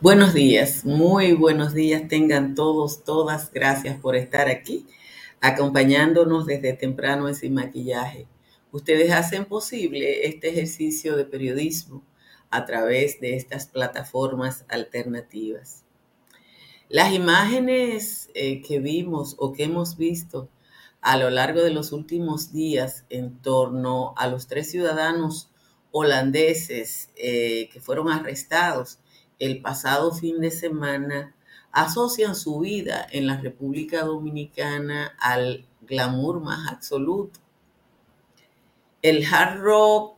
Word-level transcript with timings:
Buenos 0.00 0.32
días, 0.32 0.84
muy 0.84 1.32
buenos 1.32 1.74
días 1.74 2.06
tengan 2.06 2.54
todos, 2.54 3.02
todas. 3.02 3.50
Gracias 3.50 3.98
por 3.98 4.14
estar 4.14 4.46
aquí, 4.46 4.86
acompañándonos 5.40 6.46
desde 6.46 6.72
temprano 6.72 7.26
en 7.26 7.34
Sin 7.34 7.54
Maquillaje. 7.54 8.28
Ustedes 8.70 9.10
hacen 9.10 9.44
posible 9.44 10.28
este 10.28 10.50
ejercicio 10.50 11.16
de 11.16 11.24
periodismo 11.24 12.04
a 12.48 12.64
través 12.64 13.20
de 13.20 13.34
estas 13.34 13.66
plataformas 13.66 14.64
alternativas. 14.68 15.82
Las 16.88 17.12
imágenes 17.12 18.30
eh, 18.34 18.62
que 18.62 18.78
vimos 18.78 19.34
o 19.36 19.52
que 19.52 19.64
hemos 19.64 19.96
visto 19.96 20.48
a 21.00 21.16
lo 21.16 21.28
largo 21.28 21.60
de 21.60 21.70
los 21.70 21.90
últimos 21.90 22.52
días 22.52 23.04
en 23.10 23.42
torno 23.42 24.14
a 24.16 24.28
los 24.28 24.46
tres 24.46 24.70
ciudadanos 24.70 25.50
holandeses 25.90 27.10
eh, 27.16 27.68
que 27.72 27.80
fueron 27.80 28.08
arrestados 28.10 29.00
el 29.38 29.60
pasado 29.60 30.12
fin 30.12 30.40
de 30.40 30.50
semana 30.50 31.34
asocian 31.70 32.34
su 32.34 32.58
vida 32.60 33.06
en 33.10 33.26
la 33.26 33.40
República 33.40 34.04
Dominicana 34.04 35.14
al 35.20 35.66
glamour 35.82 36.40
más 36.40 36.68
absoluto. 36.68 37.40
El 39.00 39.24
Hard 39.24 39.62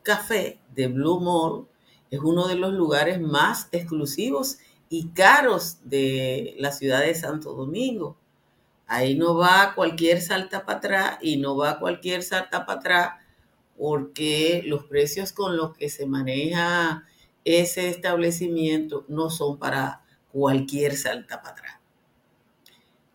Café 0.03 0.59
de 0.73 0.87
Blue 0.87 1.19
Mall 1.19 1.67
es 2.09 2.19
uno 2.19 2.47
de 2.47 2.55
los 2.55 2.73
lugares 2.73 3.21
más 3.21 3.69
exclusivos 3.71 4.57
y 4.89 5.09
caros 5.09 5.77
de 5.83 6.55
la 6.57 6.71
ciudad 6.71 7.01
de 7.01 7.15
Santo 7.15 7.53
Domingo. 7.53 8.17
Ahí 8.87 9.15
no 9.15 9.35
va 9.35 9.73
cualquier 9.75 10.21
salta 10.21 10.65
para 10.65 10.79
atrás 10.79 11.17
y 11.21 11.37
no 11.37 11.55
va 11.55 11.79
cualquier 11.79 12.23
salta 12.23 12.65
para 12.65 12.79
atrás 12.79 13.11
porque 13.77 14.63
los 14.65 14.83
precios 14.85 15.31
con 15.31 15.55
los 15.55 15.77
que 15.77 15.89
se 15.89 16.05
maneja 16.05 17.05
ese 17.45 17.89
establecimiento 17.89 19.05
no 19.07 19.29
son 19.29 19.57
para 19.57 20.03
cualquier 20.31 20.95
salta 20.95 21.41
para 21.41 21.53
atrás. 21.53 21.81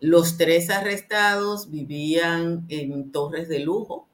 Los 0.00 0.36
tres 0.36 0.70
arrestados 0.70 1.70
vivían 1.70 2.66
en 2.68 3.10
torres 3.12 3.48
de 3.48 3.60
lujo. 3.60 4.08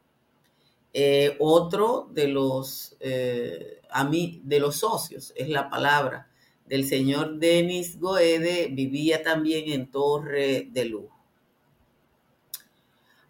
Eh, 0.94 1.36
otro 1.40 2.08
de 2.12 2.28
los, 2.28 2.96
eh, 3.00 3.80
a 3.90 4.04
mí, 4.04 4.40
de 4.44 4.60
los 4.60 4.76
socios, 4.76 5.32
es 5.36 5.48
la 5.48 5.70
palabra, 5.70 6.30
del 6.66 6.86
señor 6.86 7.38
Denis 7.38 7.98
Goede, 7.98 8.68
vivía 8.70 9.22
también 9.22 9.70
en 9.72 9.90
torre 9.90 10.68
de 10.70 10.84
lujo. 10.84 11.21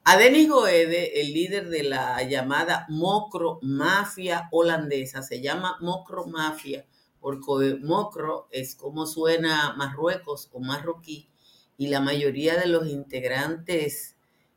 A 0.04 0.16
Denis 0.16 0.48
Goede, 0.48 1.20
el 1.20 1.32
líder 1.32 1.68
de 1.68 1.84
la 1.84 2.22
llamada 2.24 2.86
Mocro 2.88 3.60
Mafia 3.62 4.48
holandesa, 4.50 5.22
se 5.22 5.40
llama 5.40 5.76
Mocro 5.80 6.26
Mafia 6.26 6.84
porque 7.22 7.78
Mocro 7.80 8.48
es 8.50 8.74
como 8.74 9.06
suena 9.06 9.74
Marruecos 9.76 10.50
o 10.52 10.58
marroquí, 10.58 11.30
y 11.78 11.86
la 11.86 12.00
mayoría 12.00 12.56
de 12.56 12.66
los 12.66 12.88
integrantes 12.88 14.16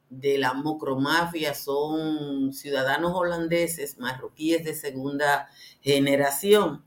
de 0.10 0.40
la 0.40 0.54
Mocro 0.54 1.00
Mafia 1.00 1.54
son 1.54 2.52
ciudadanos 2.52 3.14
holandeses, 3.14 4.00
marroquíes 4.00 4.64
de 4.64 4.74
segunda 4.74 5.48
generación. 5.82 6.84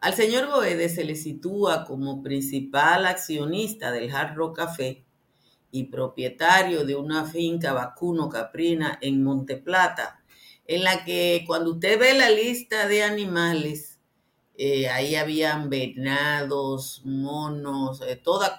Al 0.00 0.14
señor 0.14 0.46
Goede 0.46 0.88
se 0.88 1.04
le 1.04 1.14
sitúa 1.14 1.84
como 1.84 2.22
principal 2.22 3.04
accionista 3.04 3.92
del 3.92 4.10
Hard 4.10 4.34
Rock 4.34 4.56
Café 4.56 5.05
y 5.70 5.84
propietario 5.84 6.84
de 6.84 6.96
una 6.96 7.24
finca 7.24 7.72
vacuno 7.72 8.28
caprina 8.28 8.98
en 9.00 9.22
Monteplata, 9.22 10.20
en 10.66 10.84
la 10.84 11.04
que 11.04 11.44
cuando 11.46 11.72
usted 11.72 11.98
ve 11.98 12.14
la 12.14 12.30
lista 12.30 12.86
de 12.88 13.02
animales, 13.02 13.98
eh, 14.58 14.88
ahí 14.88 15.14
habían 15.16 15.68
venados, 15.68 17.02
monos, 17.04 18.00
eh, 18.02 18.16
toda 18.16 18.58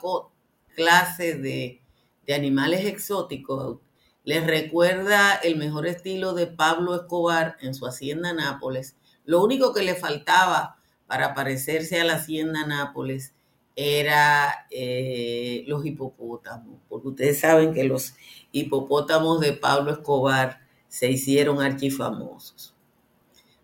clase 0.76 1.36
de, 1.36 1.82
de 2.26 2.34
animales 2.34 2.86
exóticos. 2.86 3.80
Les 4.24 4.46
recuerda 4.46 5.36
el 5.36 5.56
mejor 5.56 5.88
estilo 5.88 6.34
de 6.34 6.48
Pablo 6.48 6.96
Escobar 6.96 7.58
en 7.62 7.74
su 7.74 7.88
hacienda 7.88 8.34
Nápoles. 8.34 8.96
Lo 9.26 9.42
único 9.44 9.74
que 9.74 9.84
le 9.84 9.96
faltaba 9.96 10.78
para 11.08 11.34
parecerse 11.34 12.00
a 12.00 12.04
la 12.04 12.16
hacienda 12.16 12.66
Nápoles 12.68 13.34
era 13.78 14.66
eh, 14.72 15.64
los 15.68 15.86
hipopótamos, 15.86 16.80
porque 16.90 17.10
ustedes 17.10 17.40
saben 17.40 17.76
que 17.76 17.84
los 17.84 18.16
hipopótamos 18.52 19.40
de 19.40 19.54
Pablo 19.54 19.92
Escobar 19.92 20.62
se 20.88 21.12
hicieron 21.12 21.62
archifamosos. 21.62 22.74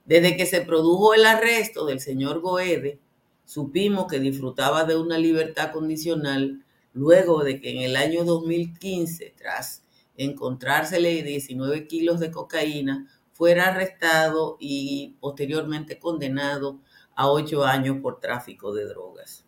Desde 0.06 0.38
que 0.38 0.46
se 0.46 0.62
produjo 0.62 1.16
el 1.16 1.25
arresto 1.25 1.88
del 1.88 2.00
señor 2.00 2.41
Goede, 2.41 3.00
supimos 3.44 4.06
que 4.06 4.19
disfrutaba 4.19 4.84
de 4.84 4.97
una 4.97 5.18
libertad 5.18 5.72
condicional 5.72 6.63
luego 6.94 7.44
de 7.44 7.59
que 7.59 7.72
en 7.72 7.81
el 7.81 7.95
año 7.95 8.24
2015, 8.24 9.34
tras 9.35 9.84
encontrársele 10.16 11.24
19 11.24 11.88
kilos 11.88 12.19
de 12.19 12.30
cocaína, 12.30 13.07
fuera 13.31 13.69
arrestado 13.69 14.57
y 14.59 15.16
posteriormente 15.19 15.97
condenado 15.97 16.80
a 17.16 17.31
ocho 17.31 17.63
años 17.63 17.97
por 18.00 18.19
tráfico 18.19 18.75
de 18.75 18.85
drogas. 18.85 19.43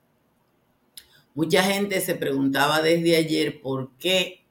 Mucha 1.35 1.63
gente 1.63 2.00
se 2.00 2.16
preguntaba 2.16 2.81
desde 2.81 3.18
ayer 3.18 3.59
por 3.59 3.91
qué 3.97 4.46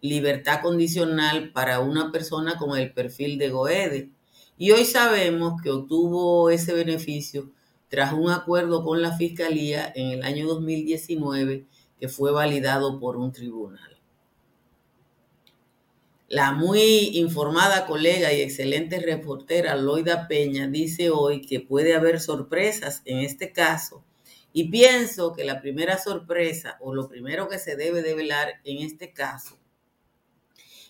libertad 0.00 0.62
condicional 0.62 1.52
para 1.52 1.80
una 1.80 2.10
persona 2.10 2.56
con 2.56 2.78
el 2.78 2.94
perfil 2.94 3.36
de 3.36 3.50
Goede. 3.50 4.10
Y 4.56 4.70
hoy 4.70 4.86
sabemos 4.86 5.60
que 5.60 5.68
obtuvo 5.68 6.48
ese 6.48 6.72
beneficio 6.72 7.50
tras 7.88 8.14
un 8.14 8.30
acuerdo 8.30 8.82
con 8.82 9.02
la 9.02 9.14
Fiscalía 9.14 9.92
en 9.94 10.10
el 10.10 10.22
año 10.22 10.46
2019 10.46 11.66
que 12.00 12.08
fue 12.08 12.32
validado 12.32 12.98
por 12.98 13.18
un 13.18 13.30
tribunal. 13.30 14.00
La 16.28 16.52
muy 16.52 17.18
informada 17.18 17.84
colega 17.84 18.32
y 18.32 18.40
excelente 18.40 19.00
reportera 19.00 19.76
Loida 19.76 20.28
Peña 20.28 20.66
dice 20.66 21.10
hoy 21.10 21.42
que 21.42 21.60
puede 21.60 21.94
haber 21.94 22.20
sorpresas 22.20 23.02
en 23.04 23.18
este 23.18 23.52
caso 23.52 24.02
y 24.52 24.70
pienso 24.70 25.32
que 25.32 25.44
la 25.44 25.60
primera 25.60 25.98
sorpresa 25.98 26.76
o 26.80 26.94
lo 26.94 27.08
primero 27.08 27.48
que 27.48 27.58
se 27.58 27.76
debe 27.76 28.02
develar 28.02 28.60
en 28.64 28.78
este 28.78 29.12
caso 29.12 29.58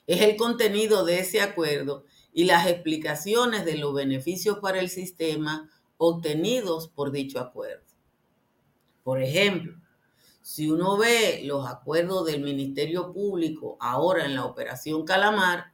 es 0.06 0.20
el 0.20 0.36
contenido 0.36 1.04
de 1.04 1.20
ese 1.20 1.40
acuerdo 1.40 2.04
y 2.32 2.44
las 2.44 2.66
explicaciones 2.66 3.64
de 3.64 3.76
los 3.76 3.94
beneficios 3.94 4.58
para 4.58 4.80
el 4.80 4.88
sistema 4.88 5.70
obtenidos 5.96 6.88
por 6.88 7.12
dicho 7.12 7.38
acuerdo. 7.38 7.84
Por 9.04 9.22
ejemplo, 9.22 9.74
si 10.40 10.70
uno 10.70 10.96
ve 10.96 11.42
los 11.44 11.68
acuerdos 11.68 12.26
del 12.26 12.42
Ministerio 12.42 13.12
Público 13.12 13.76
ahora 13.80 14.24
en 14.24 14.34
la 14.34 14.44
Operación 14.44 15.04
Calamar, 15.04 15.72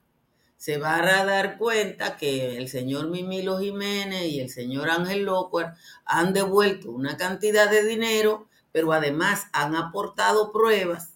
se 0.59 0.77
va 0.77 0.97
a 0.97 1.25
dar 1.25 1.57
cuenta 1.57 2.17
que 2.17 2.59
el 2.59 2.69
señor 2.69 3.09
Mimilo 3.09 3.61
Jiménez 3.61 4.25
y 4.25 4.41
el 4.41 4.51
señor 4.51 4.91
Ángel 4.91 5.23
Locuar 5.23 5.77
han 6.05 6.33
devuelto 6.33 6.91
una 6.91 7.17
cantidad 7.17 7.71
de 7.71 7.85
dinero, 7.85 8.49
pero 8.73 8.93
además 8.93 9.47
han 9.53 9.77
aportado 9.77 10.51
pruebas 10.53 11.15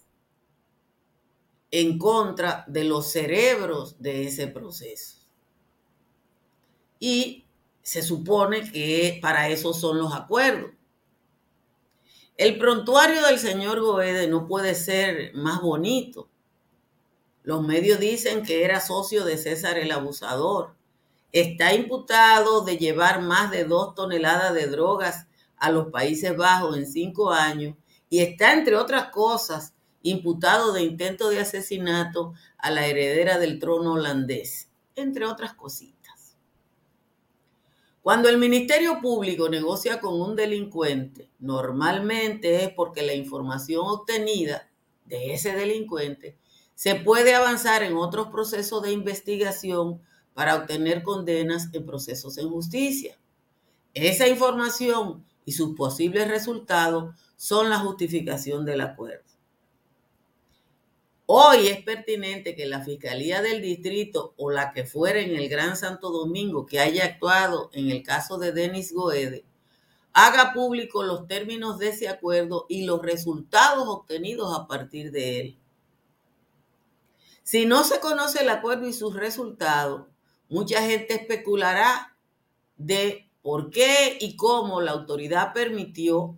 en 1.71 1.97
contra 1.99 2.63
de 2.67 2.85
los 2.85 3.11
cerebros 3.11 4.01
de 4.01 4.27
ese 4.27 4.47
proceso. 4.47 5.17
Y 6.97 7.45
se 7.81 8.01
supone 8.01 8.71
que 8.71 9.19
para 9.21 9.49
eso 9.49 9.73
son 9.73 9.97
los 9.97 10.13
acuerdos. 10.13 10.71
El 12.37 12.57
prontuario 12.57 13.21
del 13.25 13.39
señor 13.39 13.81
Goede 13.81 14.25
no 14.29 14.47
puede 14.47 14.73
ser 14.73 15.33
más 15.35 15.61
bonito 15.61 16.29
los 17.43 17.61
medios 17.61 17.99
dicen 17.99 18.43
que 18.43 18.63
era 18.63 18.79
socio 18.79 19.25
de 19.25 19.37
César 19.37 19.77
el 19.77 19.91
Abusador. 19.91 20.75
Está 21.33 21.73
imputado 21.73 22.63
de 22.63 22.77
llevar 22.77 23.21
más 23.21 23.51
de 23.51 23.65
dos 23.65 23.95
toneladas 23.95 24.53
de 24.53 24.67
drogas 24.67 25.27
a 25.57 25.69
los 25.69 25.87
Países 25.87 26.35
Bajos 26.37 26.77
en 26.77 26.87
cinco 26.87 27.31
años 27.31 27.75
y 28.09 28.19
está, 28.19 28.53
entre 28.53 28.75
otras 28.75 29.09
cosas, 29.09 29.73
imputado 30.03 30.71
de 30.71 30.83
intento 30.83 31.29
de 31.29 31.39
asesinato 31.39 32.33
a 32.57 32.71
la 32.71 32.85
heredera 32.85 33.39
del 33.39 33.59
trono 33.59 33.93
holandés, 33.93 34.69
entre 34.95 35.25
otras 35.25 35.53
cositas. 35.53 36.37
Cuando 38.01 38.29
el 38.29 38.37
Ministerio 38.37 38.99
Público 39.01 39.49
negocia 39.49 39.99
con 39.99 40.19
un 40.19 40.35
delincuente, 40.35 41.29
normalmente 41.39 42.63
es 42.63 42.69
porque 42.73 43.01
la 43.01 43.13
información 43.13 43.83
obtenida 43.85 44.69
de 45.05 45.33
ese 45.33 45.53
delincuente 45.53 46.37
se 46.75 46.95
puede 46.95 47.35
avanzar 47.35 47.83
en 47.83 47.95
otros 47.95 48.27
procesos 48.27 48.81
de 48.81 48.91
investigación 48.91 50.01
para 50.33 50.55
obtener 50.55 51.03
condenas 51.03 51.69
en 51.73 51.85
procesos 51.85 52.37
en 52.37 52.49
justicia. 52.49 53.17
Esa 53.93 54.27
información 54.27 55.25
y 55.45 55.51
sus 55.51 55.75
posibles 55.75 56.27
resultados 56.27 57.15
son 57.35 57.69
la 57.69 57.79
justificación 57.79 58.65
del 58.65 58.81
acuerdo. 58.81 59.23
Hoy 61.25 61.67
es 61.67 61.81
pertinente 61.83 62.55
que 62.55 62.65
la 62.65 62.81
Fiscalía 62.81 63.41
del 63.41 63.61
Distrito 63.61 64.33
o 64.37 64.51
la 64.51 64.73
que 64.73 64.85
fuera 64.85 65.19
en 65.19 65.35
el 65.35 65.47
Gran 65.47 65.77
Santo 65.77 66.09
Domingo 66.11 66.65
que 66.65 66.79
haya 66.79 67.05
actuado 67.05 67.69
en 67.73 67.89
el 67.89 68.03
caso 68.03 68.37
de 68.37 68.51
Denis 68.51 68.93
Goede 68.93 69.45
haga 70.13 70.53
público 70.53 71.03
los 71.03 71.27
términos 71.27 71.79
de 71.79 71.89
ese 71.89 72.07
acuerdo 72.07 72.65
y 72.69 72.85
los 72.85 73.01
resultados 73.01 73.87
obtenidos 73.87 74.57
a 74.57 74.67
partir 74.67 75.11
de 75.11 75.39
él. 75.39 75.59
Si 77.43 77.65
no 77.65 77.83
se 77.83 77.99
conoce 77.99 78.41
el 78.41 78.49
acuerdo 78.49 78.87
y 78.87 78.93
sus 78.93 79.15
resultados, 79.15 80.07
mucha 80.49 80.81
gente 80.81 81.15
especulará 81.15 82.17
de 82.77 83.29
por 83.41 83.69
qué 83.69 84.17
y 84.19 84.37
cómo 84.37 84.81
la 84.81 84.91
autoridad 84.91 85.53
permitió 85.53 86.37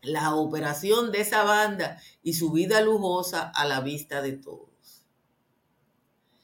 la 0.00 0.34
operación 0.34 1.12
de 1.12 1.20
esa 1.20 1.44
banda 1.44 2.00
y 2.22 2.34
su 2.34 2.52
vida 2.52 2.80
lujosa 2.80 3.50
a 3.54 3.66
la 3.66 3.80
vista 3.80 4.22
de 4.22 4.32
todos. 4.32 5.06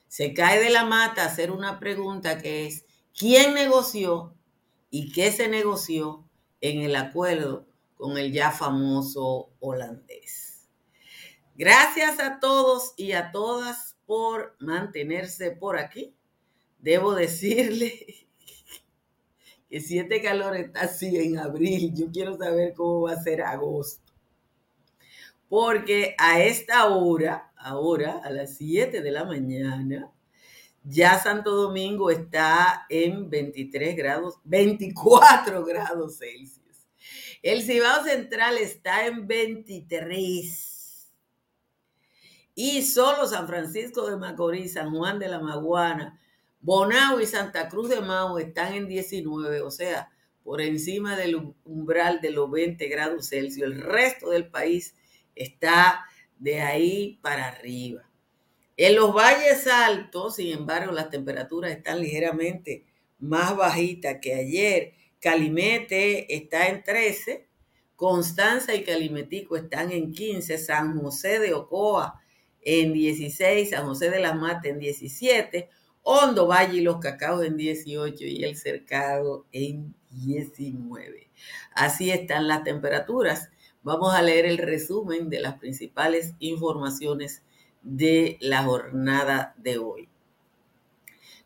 Se 0.09 0.35
cae 0.35 0.62
de 0.62 0.71
la 0.71 0.85
mata 0.85 1.25
hacer 1.25 1.50
una 1.50 1.79
pregunta 1.79 2.38
que 2.38 2.67
es, 2.67 2.85
¿quién 3.17 3.55
negoció 3.55 4.35
y 4.91 5.12
qué 5.12 5.33
se 5.33 5.49
negoció 5.49 6.29
en 6.61 6.83
el 6.83 6.97
acuerdo 6.97 7.67
con 7.97 8.19
el 8.19 8.33
ya 8.33 8.50
famoso 8.50 9.50
holandés? 9.61 10.60
Gracias 11.61 12.19
a 12.21 12.41
todos 12.41 12.95
y 12.97 13.12
a 13.12 13.33
todas 13.33 13.95
por 14.07 14.57
mantenerse 14.61 15.51
por 15.51 15.77
aquí. 15.77 16.15
Debo 16.79 17.15
decirle 17.15 18.27
que 19.69 19.79
si 19.83 19.99
este 19.99 20.23
calor 20.23 20.57
está 20.57 20.85
así 20.85 21.19
en 21.19 21.37
abril, 21.37 21.93
yo 21.95 22.11
quiero 22.11 22.39
saber 22.39 22.73
cómo 22.73 23.03
va 23.03 23.12
a 23.12 23.23
ser 23.23 23.43
agosto. 23.43 24.11
Porque 25.51 26.15
a 26.17 26.41
esta 26.41 26.87
hora, 26.87 27.53
ahora 27.59 28.23
a 28.25 28.31
las 28.31 28.57
7 28.57 29.03
de 29.03 29.11
la 29.11 29.27
mañana, 29.27 30.11
ya 30.83 31.19
Santo 31.19 31.55
Domingo 31.55 32.11
está 32.11 32.87
en 32.89 33.29
23 33.29 33.97
grados, 33.97 34.39
24 34.45 35.62
grados 35.67 36.21
Celsius. 36.21 36.89
El 37.43 37.61
Cibao 37.62 38.03
Central 38.03 38.57
está 38.57 39.07
en 39.07 39.27
23. 39.27 40.69
Y 42.62 42.83
solo 42.83 43.27
San 43.27 43.47
Francisco 43.47 44.11
de 44.11 44.19
Macorís, 44.19 44.75
San 44.75 44.95
Juan 44.95 45.19
de 45.19 45.29
la 45.29 45.41
Maguana, 45.41 46.21
Bonao 46.61 47.19
y 47.19 47.25
Santa 47.25 47.71
Cruz 47.71 47.89
de 47.89 48.03
Mao 48.03 48.39
están 48.39 48.75
en 48.75 48.87
19, 48.87 49.62
o 49.62 49.71
sea, 49.71 50.11
por 50.45 50.61
encima 50.61 51.17
del 51.17 51.55
umbral 51.65 52.21
de 52.21 52.33
los 52.33 52.51
20 52.51 52.87
grados 52.89 53.31
Celsius. 53.31 53.65
El 53.65 53.81
resto 53.81 54.29
del 54.29 54.51
país 54.51 54.95
está 55.35 56.05
de 56.39 56.61
ahí 56.61 57.19
para 57.23 57.49
arriba. 57.49 58.07
En 58.77 58.95
los 58.95 59.15
valles 59.15 59.67
altos, 59.67 60.37
sin 60.37 60.53
embargo, 60.53 60.93
las 60.93 61.09
temperaturas 61.09 61.71
están 61.71 61.99
ligeramente 61.99 62.85
más 63.21 63.57
bajitas 63.57 64.19
que 64.21 64.35
ayer. 64.35 64.93
Calimete 65.19 66.37
está 66.37 66.69
en 66.69 66.85
13, 66.85 67.49
Constanza 67.97 68.75
y 68.75 68.85
Calimetico 68.85 69.57
están 69.57 69.91
en 69.93 70.12
15, 70.12 70.59
San 70.59 71.01
José 71.01 71.39
de 71.39 71.55
Ocoa 71.55 72.19
en 72.62 72.93
16, 72.93 73.71
San 73.71 73.87
José 73.87 74.11
de 74.11 74.21
la 74.21 74.35
Mata 74.35 74.69
en 74.69 74.79
17, 74.79 75.69
Hondo 76.03 76.47
Valle 76.47 76.79
y 76.79 76.81
los 76.83 76.99
Cacaos 76.99 77.45
en 77.45 77.57
18 77.57 78.25
y 78.25 78.45
el 78.45 78.57
Cercado 78.57 79.47
en 79.53 79.95
19. 80.11 81.31
Así 81.75 82.11
están 82.11 82.49
las 82.49 82.65
temperaturas. 82.65 83.51
Vamos 83.83 84.15
a 84.15 84.23
leer 84.23 84.45
el 84.45 84.59
resumen 84.59 85.31
de 85.31 85.41
las 85.41 85.59
principales 85.59 86.35
informaciones 86.39 87.43
de 87.83 88.37
la 88.41 88.65
jornada 88.65 89.55
de 89.57 89.79
hoy. 89.79 90.10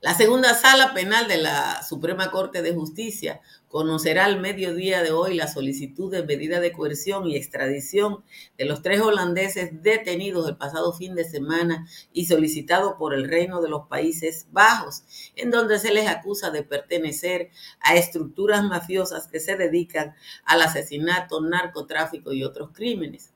La 0.04 0.12
segunda 0.12 0.52
sala 0.52 0.92
penal 0.92 1.28
de 1.28 1.38
la 1.38 1.82
Suprema 1.82 2.30
Corte 2.30 2.60
de 2.60 2.74
Justicia 2.74 3.40
conocerá 3.68 4.26
al 4.26 4.38
mediodía 4.38 5.02
de 5.02 5.12
hoy 5.12 5.32
la 5.32 5.48
solicitud 5.48 6.12
de 6.12 6.22
medida 6.22 6.60
de 6.60 6.72
coerción 6.72 7.26
y 7.26 7.36
extradición 7.36 8.22
de 8.58 8.66
los 8.66 8.82
tres 8.82 9.00
holandeses 9.00 9.82
detenidos 9.82 10.46
el 10.46 10.58
pasado 10.58 10.92
fin 10.92 11.14
de 11.14 11.24
semana 11.24 11.88
y 12.12 12.26
solicitado 12.26 12.98
por 12.98 13.14
el 13.14 13.26
Reino 13.26 13.62
de 13.62 13.70
los 13.70 13.86
Países 13.88 14.46
Bajos, 14.52 15.04
en 15.36 15.50
donde 15.50 15.78
se 15.78 15.94
les 15.94 16.06
acusa 16.06 16.50
de 16.50 16.64
pertenecer 16.64 17.48
a 17.80 17.94
estructuras 17.94 18.62
mafiosas 18.62 19.26
que 19.26 19.40
se 19.40 19.56
dedican 19.56 20.14
al 20.44 20.60
asesinato, 20.60 21.40
narcotráfico 21.40 22.34
y 22.34 22.44
otros 22.44 22.72
crímenes. 22.74 23.30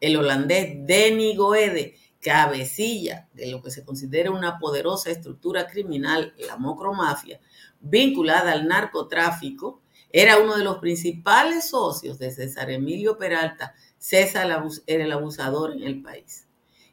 El 0.00 0.16
holandés 0.16 0.86
Denny 0.86 1.36
Goede 1.36 1.96
cabecilla 2.20 3.28
de 3.32 3.50
lo 3.50 3.62
que 3.62 3.70
se 3.70 3.84
considera 3.84 4.30
una 4.30 4.58
poderosa 4.58 5.10
estructura 5.10 5.66
criminal, 5.66 6.34
la 6.46 6.56
mocromafia, 6.56 7.40
vinculada 7.80 8.52
al 8.52 8.66
narcotráfico, 8.66 9.80
era 10.10 10.38
uno 10.38 10.56
de 10.56 10.64
los 10.64 10.78
principales 10.78 11.68
socios 11.68 12.18
de 12.18 12.30
César 12.30 12.70
Emilio 12.70 13.18
Peralta. 13.18 13.74
César 13.98 14.64
era 14.86 15.04
el 15.04 15.12
abusador 15.12 15.72
en 15.72 15.82
el 15.82 16.02
país. 16.02 16.46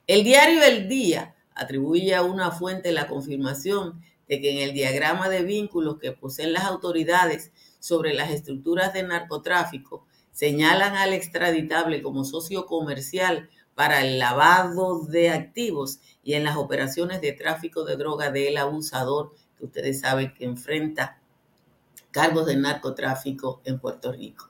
El 0.05 0.23
diario 0.23 0.63
El 0.63 0.87
Día 0.87 1.35
atribuye 1.55 2.13
a 2.13 2.23
una 2.23 2.51
fuente 2.51 2.91
la 2.91 3.07
confirmación 3.07 4.01
de 4.27 4.41
que 4.41 4.51
en 4.51 4.57
el 4.57 4.73
diagrama 4.73 5.29
de 5.29 5.43
vínculos 5.43 5.97
que 5.99 6.11
poseen 6.11 6.51
las 6.51 6.65
autoridades 6.65 7.51
sobre 7.79 8.13
las 8.13 8.31
estructuras 8.31 8.93
de 8.93 9.03
narcotráfico 9.03 10.05
señalan 10.31 10.95
al 10.95 11.13
extraditable 11.13 12.01
como 12.01 12.25
socio 12.25 12.65
comercial 12.65 13.49
para 13.75 14.01
el 14.01 14.17
lavado 14.17 15.01
de 15.05 15.29
activos 15.29 15.99
y 16.23 16.33
en 16.33 16.45
las 16.45 16.55
operaciones 16.55 17.21
de 17.21 17.33
tráfico 17.33 17.83
de 17.83 17.97
droga 17.97 18.31
del 18.31 18.57
abusador, 18.57 19.35
que 19.57 19.65
ustedes 19.65 19.99
saben 19.99 20.33
que 20.33 20.45
enfrenta 20.45 21.21
cargos 22.11 22.45
de 22.45 22.55
narcotráfico 22.55 23.61
en 23.65 23.79
Puerto 23.79 24.13
Rico. 24.13 24.49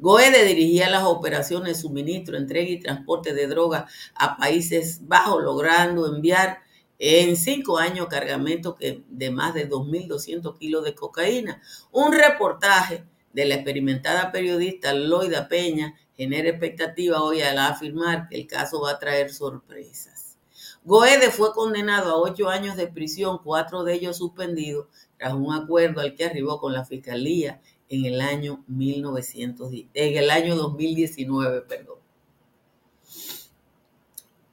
Goede 0.00 0.44
dirigía 0.44 0.90
las 0.90 1.04
operaciones 1.04 1.82
suministro, 1.82 2.36
entrega 2.36 2.70
y 2.70 2.80
transporte 2.80 3.34
de 3.34 3.46
droga 3.46 3.86
a 4.14 4.36
Países 4.36 5.06
Bajos, 5.06 5.42
logrando 5.42 6.06
enviar 6.12 6.60
en 6.98 7.36
cinco 7.36 7.78
años 7.78 8.08
cargamento 8.08 8.76
de 8.80 9.30
más 9.30 9.54
de 9.54 9.68
2.200 9.68 10.58
kilos 10.58 10.84
de 10.84 10.94
cocaína. 10.94 11.62
Un 11.92 12.12
reportaje 12.12 13.04
de 13.32 13.44
la 13.44 13.54
experimentada 13.56 14.32
periodista 14.32 14.92
Loida 14.92 15.48
Peña 15.48 15.94
genera 16.16 16.48
expectativa 16.48 17.22
hoy 17.22 17.42
al 17.42 17.58
afirmar 17.58 18.28
que 18.28 18.36
el 18.36 18.46
caso 18.46 18.82
va 18.82 18.92
a 18.92 18.98
traer 18.98 19.32
sorpresas. 19.32 20.36
Goede 20.84 21.30
fue 21.30 21.52
condenado 21.52 22.10
a 22.10 22.16
ocho 22.16 22.48
años 22.48 22.76
de 22.76 22.86
prisión, 22.86 23.40
cuatro 23.44 23.84
de 23.84 23.94
ellos 23.94 24.16
suspendidos, 24.16 24.86
tras 25.18 25.34
un 25.34 25.52
acuerdo 25.52 26.00
al 26.00 26.14
que 26.14 26.24
arribó 26.24 26.58
con 26.58 26.72
la 26.72 26.84
fiscalía 26.84 27.60
en 27.88 28.06
el 28.06 28.20
año 28.20 28.64
1910, 28.66 29.88
en 29.92 30.16
el 30.16 30.30
año 30.30 30.56
2019, 30.56 31.62
perdón. 31.62 31.98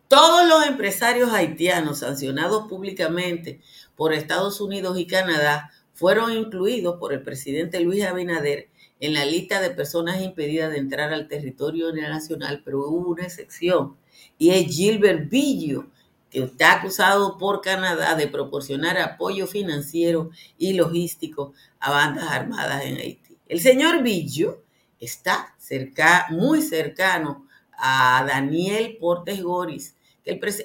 Todos 0.08 0.48
los 0.48 0.66
empresarios 0.66 1.32
haitianos 1.32 2.00
sancionados 2.00 2.68
públicamente 2.68 3.62
por 3.96 4.14
Estados 4.14 4.62
Unidos 4.62 4.98
y 4.98 5.06
Canadá 5.06 5.72
fueron 5.98 6.32
incluidos 6.32 7.00
por 7.00 7.12
el 7.12 7.24
presidente 7.24 7.80
Luis 7.80 8.04
Abinader 8.04 8.70
en 9.00 9.16
la 9.16 9.26
lista 9.26 9.60
de 9.60 9.72
personas 9.72 10.22
impedidas 10.22 10.72
de 10.72 10.78
entrar 10.78 11.12
al 11.12 11.28
territorio 11.28 11.92
nacional, 11.92 12.62
pero 12.64 12.88
hubo 12.88 13.10
una 13.10 13.24
excepción, 13.24 13.98
y 14.38 14.52
es 14.52 14.68
Gilbert 14.68 15.28
Billo, 15.28 15.88
que 16.30 16.44
está 16.44 16.74
acusado 16.74 17.40
por 17.40 17.62
Canadá 17.62 18.14
de 18.14 18.28
proporcionar 18.28 19.00
apoyo 19.00 19.48
financiero 19.48 20.30
y 20.60 20.74
logístico 20.74 21.54
a 21.80 21.90
bandas 21.90 22.30
armadas 22.30 22.86
en 22.86 22.98
Haití. 22.98 23.36
El 23.48 23.60
señor 23.60 24.04
Billo 24.04 24.62
está 25.00 25.56
cerca, 25.58 26.28
muy 26.30 26.62
cercano 26.62 27.48
a 27.72 28.24
Daniel 28.28 28.98
Portes 29.00 29.42
Goris, 29.42 29.96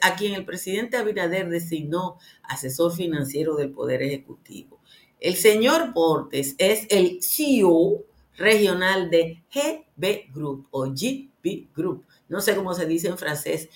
a 0.03 0.15
quien 0.15 0.35
el 0.35 0.45
presidente 0.45 0.99
Abinader 0.99 1.49
designó 1.49 2.19
asesor 2.43 2.93
financiero 2.93 3.57
del 3.57 3.71
Poder 3.71 4.03
Ejecutivo. 4.03 4.83
El 5.23 5.37
señor 5.37 5.93
Portes 5.95 6.57
es 6.59 6.85
el 6.91 7.23
CEO 7.23 8.03
regional 8.37 9.09
de 9.09 9.41
GB 9.55 10.33
Group 10.35 10.67
o 10.73 10.87
GP 10.87 11.69
Group, 11.73 12.05
no 12.29 12.41
sé 12.41 12.57
cómo 12.57 12.75
se 12.75 12.87
dice 12.87 13.07
en 13.07 13.17
francés, 13.17 13.69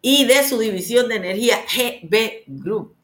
y 0.00 0.24
de 0.24 0.42
su 0.42 0.58
división 0.58 1.10
de 1.10 1.16
energía 1.16 1.58
GB 1.66 2.44
Group. 2.46 2.96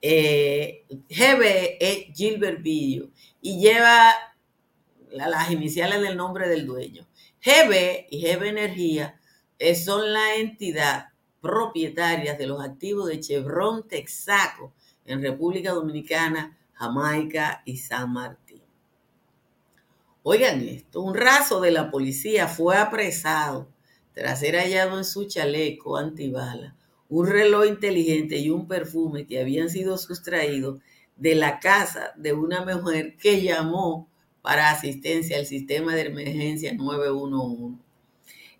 Eh, 0.00 0.84
GB 0.88 1.76
es 1.80 2.16
Gilbert 2.16 2.62
Billo 2.62 3.08
y 3.42 3.58
lleva 3.58 4.14
las 5.10 5.50
iniciales 5.50 6.00
del 6.00 6.16
nombre 6.16 6.48
del 6.48 6.66
dueño. 6.66 7.04
GB 7.44 8.06
y 8.10 8.22
GB 8.22 8.44
Energía 8.44 9.18
eh, 9.58 9.74
son 9.74 10.12
la 10.12 10.36
entidad 10.36 11.08
propietarias 11.40 12.38
de 12.38 12.46
los 12.46 12.62
activos 12.62 13.08
de 13.08 13.18
Chevron 13.18 13.88
Texaco 13.88 14.72
en 15.04 15.20
República 15.20 15.72
Dominicana, 15.72 16.56
Jamaica 16.78 17.62
y 17.64 17.76
San 17.78 18.12
Martín. 18.12 18.62
Oigan 20.22 20.60
esto, 20.60 21.02
un 21.02 21.14
raso 21.14 21.60
de 21.60 21.70
la 21.70 21.90
policía 21.90 22.48
fue 22.48 22.76
apresado 22.76 23.68
tras 24.12 24.40
ser 24.40 24.56
hallado 24.56 24.98
en 24.98 25.04
su 25.04 25.26
chaleco 25.26 25.96
antibala 25.96 26.74
un 27.08 27.26
reloj 27.26 27.66
inteligente 27.66 28.36
y 28.38 28.50
un 28.50 28.68
perfume 28.68 29.26
que 29.26 29.40
habían 29.40 29.70
sido 29.70 29.96
sustraídos 29.96 30.80
de 31.16 31.34
la 31.34 31.58
casa 31.58 32.12
de 32.16 32.32
una 32.32 32.64
mujer 32.64 33.16
que 33.16 33.42
llamó 33.42 34.08
para 34.42 34.70
asistencia 34.70 35.38
al 35.38 35.46
sistema 35.46 35.94
de 35.94 36.02
emergencia 36.02 36.72
911. 36.74 37.82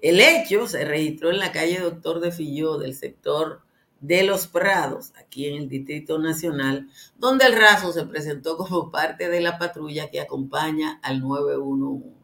El 0.00 0.20
hecho 0.20 0.66
se 0.66 0.84
registró 0.84 1.30
en 1.30 1.38
la 1.38 1.52
calle 1.52 1.80
Doctor 1.80 2.20
de 2.20 2.32
Filló 2.32 2.78
del 2.78 2.94
sector 2.94 3.62
de 4.00 4.22
Los 4.22 4.46
Prados, 4.46 5.12
aquí 5.16 5.46
en 5.46 5.56
el 5.56 5.68
Distrito 5.68 6.18
Nacional, 6.18 6.88
donde 7.16 7.46
el 7.46 7.54
raso 7.54 7.92
se 7.92 8.06
presentó 8.06 8.56
como 8.56 8.90
parte 8.90 9.28
de 9.28 9.40
la 9.40 9.58
patrulla 9.58 10.10
que 10.10 10.20
acompaña 10.20 11.00
al 11.02 11.20
911. 11.20 12.18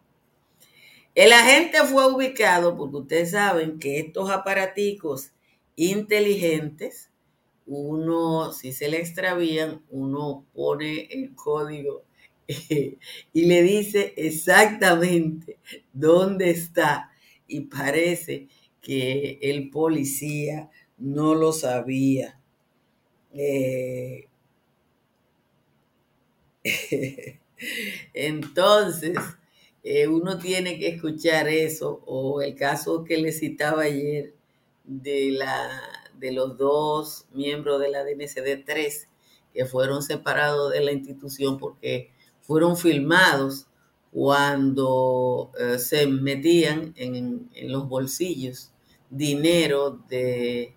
El 1.15 1.33
agente 1.33 1.79
fue 1.85 2.13
ubicado 2.13 2.77
porque 2.77 2.97
ustedes 2.97 3.31
saben 3.33 3.79
que 3.79 4.01
estos 4.01 4.31
aparaticos 4.31 5.31
inteligentes, 5.77 7.11
uno, 7.67 8.53
si 8.53 8.73
se 8.73 8.89
le 8.89 8.99
extravían, 8.99 9.83
uno 9.91 10.45
pone 10.55 11.07
el 11.11 11.35
código 11.35 12.03
y 12.49 13.45
le 13.47 13.63
dice 13.63 14.13
exactamente 14.17 15.59
dónde 15.93 16.51
está. 16.51 17.11
Y 17.47 17.63
parece 17.63 18.49
que 18.81 19.39
el 19.41 19.71
policía 19.71 20.71
no 20.99 21.35
lo 21.35 21.53
sabía. 21.53 22.41
Eh, 23.33 24.29
entonces, 28.15 29.17
eh, 29.83 30.09
uno 30.09 30.39
tiene 30.39 30.79
que 30.79 30.89
escuchar 30.89 31.49
eso, 31.49 32.03
o 32.07 32.43
el 32.43 32.55
caso 32.55 33.05
que 33.05 33.19
le 33.19 33.33
citaba 33.33 33.83
ayer 33.83 34.35
de, 34.85 35.31
la, 35.33 35.83
de 36.19 36.33
los 36.33 36.57
dos 36.57 37.27
miembros 37.33 37.81
de 37.81 37.91
la 37.91 38.05
DNCD 38.05 38.65
3 38.65 39.09
que 39.53 39.65
fueron 39.67 40.03
separados 40.03 40.73
de 40.73 40.81
la 40.81 40.93
institución 40.93 41.59
porque 41.59 42.11
fueron 42.41 42.77
filmados 42.77 43.67
cuando 44.11 45.53
eh, 45.59 45.79
se 45.79 46.07
metían 46.07 46.93
en, 46.97 47.49
en, 47.55 47.73
los 47.73 47.89
bolsillos 47.89 48.73
dinero 49.11 50.03
de, 50.09 50.75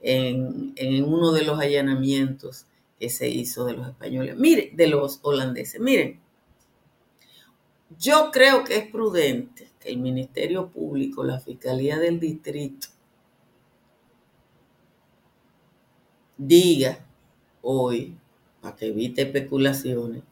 en, 0.00 0.74
uno 1.04 1.32
de 1.32 1.44
los 1.44 1.58
allanamientos 1.58 2.66
que 2.98 3.10
se 3.10 3.28
hizo 3.28 3.64
de 3.64 3.74
los 3.74 3.88
españoles, 3.88 4.36
mire, 4.36 4.72
de 4.74 4.86
los 4.86 5.20
holandeses. 5.22 5.80
Miren, 5.80 6.20
yo 7.98 8.30
creo 8.32 8.64
que 8.64 8.76
es 8.76 8.90
prudente 8.90 9.68
que 9.80 9.90
el 9.90 9.98
Ministerio 9.98 10.68
Público, 10.68 11.24
la 11.24 11.40
Fiscalía 11.40 11.98
del 11.98 12.20
Distrito, 12.20 12.88
diga 16.36 17.06
hoy, 17.62 18.16
para 18.60 18.76
que 18.76 18.86
evite 18.86 19.22
especulaciones, 19.22 20.22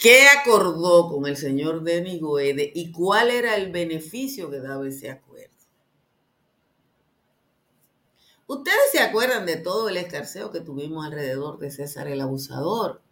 ¿Qué 0.00 0.28
acordó 0.28 1.10
con 1.10 1.26
el 1.26 1.36
señor 1.36 1.82
Denis 1.82 2.22
Goede 2.22 2.72
y 2.74 2.90
cuál 2.90 3.30
era 3.30 3.56
el 3.56 3.70
beneficio 3.70 4.50
que 4.50 4.58
daba 4.58 4.88
ese 4.88 5.10
acuerdo? 5.10 5.50
Ustedes 8.46 8.90
se 8.92 9.00
acuerdan 9.00 9.44
de 9.44 9.58
todo 9.58 9.90
el 9.90 9.98
escarceo 9.98 10.50
que 10.50 10.62
tuvimos 10.62 11.04
alrededor 11.04 11.58
de 11.58 11.70
César 11.70 12.08
el 12.08 12.22
Abusador 12.22 13.02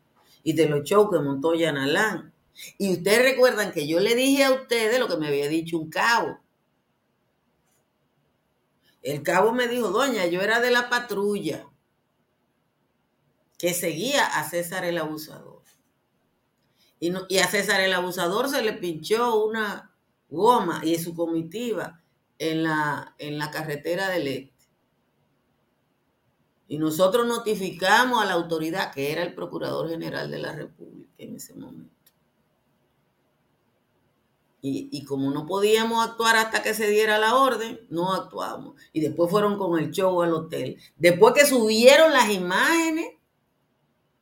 y 0.42 0.54
de 0.54 0.66
los 0.66 0.83
shows 0.83 1.11
que 1.11 1.18
montó 1.18 1.54
Yanalán. 1.54 2.33
Y 2.78 2.95
ustedes 2.95 3.23
recuerdan 3.23 3.71
que 3.71 3.87
yo 3.87 4.00
le 4.00 4.14
dije 4.14 4.45
a 4.45 4.52
ustedes 4.52 4.99
lo 4.99 5.09
que 5.09 5.18
me 5.18 5.28
había 5.28 5.47
dicho 5.47 5.76
un 5.76 5.90
cabo. 5.90 6.38
El 9.02 9.23
cabo 9.23 9.52
me 9.52 9.68
dijo, 9.68 9.90
doña, 9.90 10.25
yo 10.25 10.40
era 10.40 10.59
de 10.61 10.71
la 10.71 10.88
patrulla 10.88 11.68
que 13.59 13.75
seguía 13.75 14.25
a 14.25 14.49
César 14.49 14.87
el 14.87 14.97
Abusador. 14.97 15.59
Y, 17.00 17.38
a 17.38 17.47
César 17.47 17.81
el 17.81 17.93
abusador 17.93 18.49
se 18.49 18.62
le 18.62 18.73
pinchó 18.73 19.45
una 19.45 19.93
goma 20.28 20.81
y 20.85 20.97
su 20.97 21.14
comitiva 21.14 22.02
en 22.38 22.64
la, 22.64 23.14
en 23.19 23.38
la 23.38 23.50
carretera 23.50 24.09
del 24.09 24.26
Este. 24.26 24.59
Y 26.67 26.78
nosotros 26.78 27.26
notificamos 27.26 28.21
a 28.21 28.26
la 28.26 28.35
autoridad, 28.35 28.93
que 28.93 29.12
era 29.12 29.23
el 29.23 29.35
Procurador 29.35 29.88
General 29.88 30.31
de 30.31 30.38
la 30.38 30.52
República 30.52 31.11
en 31.19 31.37
ese 31.37 31.55
momento. 31.55 31.95
Y, 34.61 34.88
y, 34.90 35.05
como 35.05 35.31
no 35.31 35.47
podíamos 35.47 36.07
actuar 36.07 36.37
hasta 36.37 36.62
que 36.62 36.75
se 36.75 36.88
diera 36.88 37.17
la 37.19 37.37
orden, 37.37 37.81
no 37.90 38.12
actuamos. 38.12 38.75
Y 38.93 39.00
después 39.00 39.31
fueron 39.31 39.57
con 39.57 39.78
el 39.78 39.93
show 39.93 40.21
al 40.21 40.35
hotel. 40.35 40.76
Después 40.97 41.33
que 41.33 41.47
subieron 41.47 42.12
las 42.12 42.28
imágenes 42.31 43.12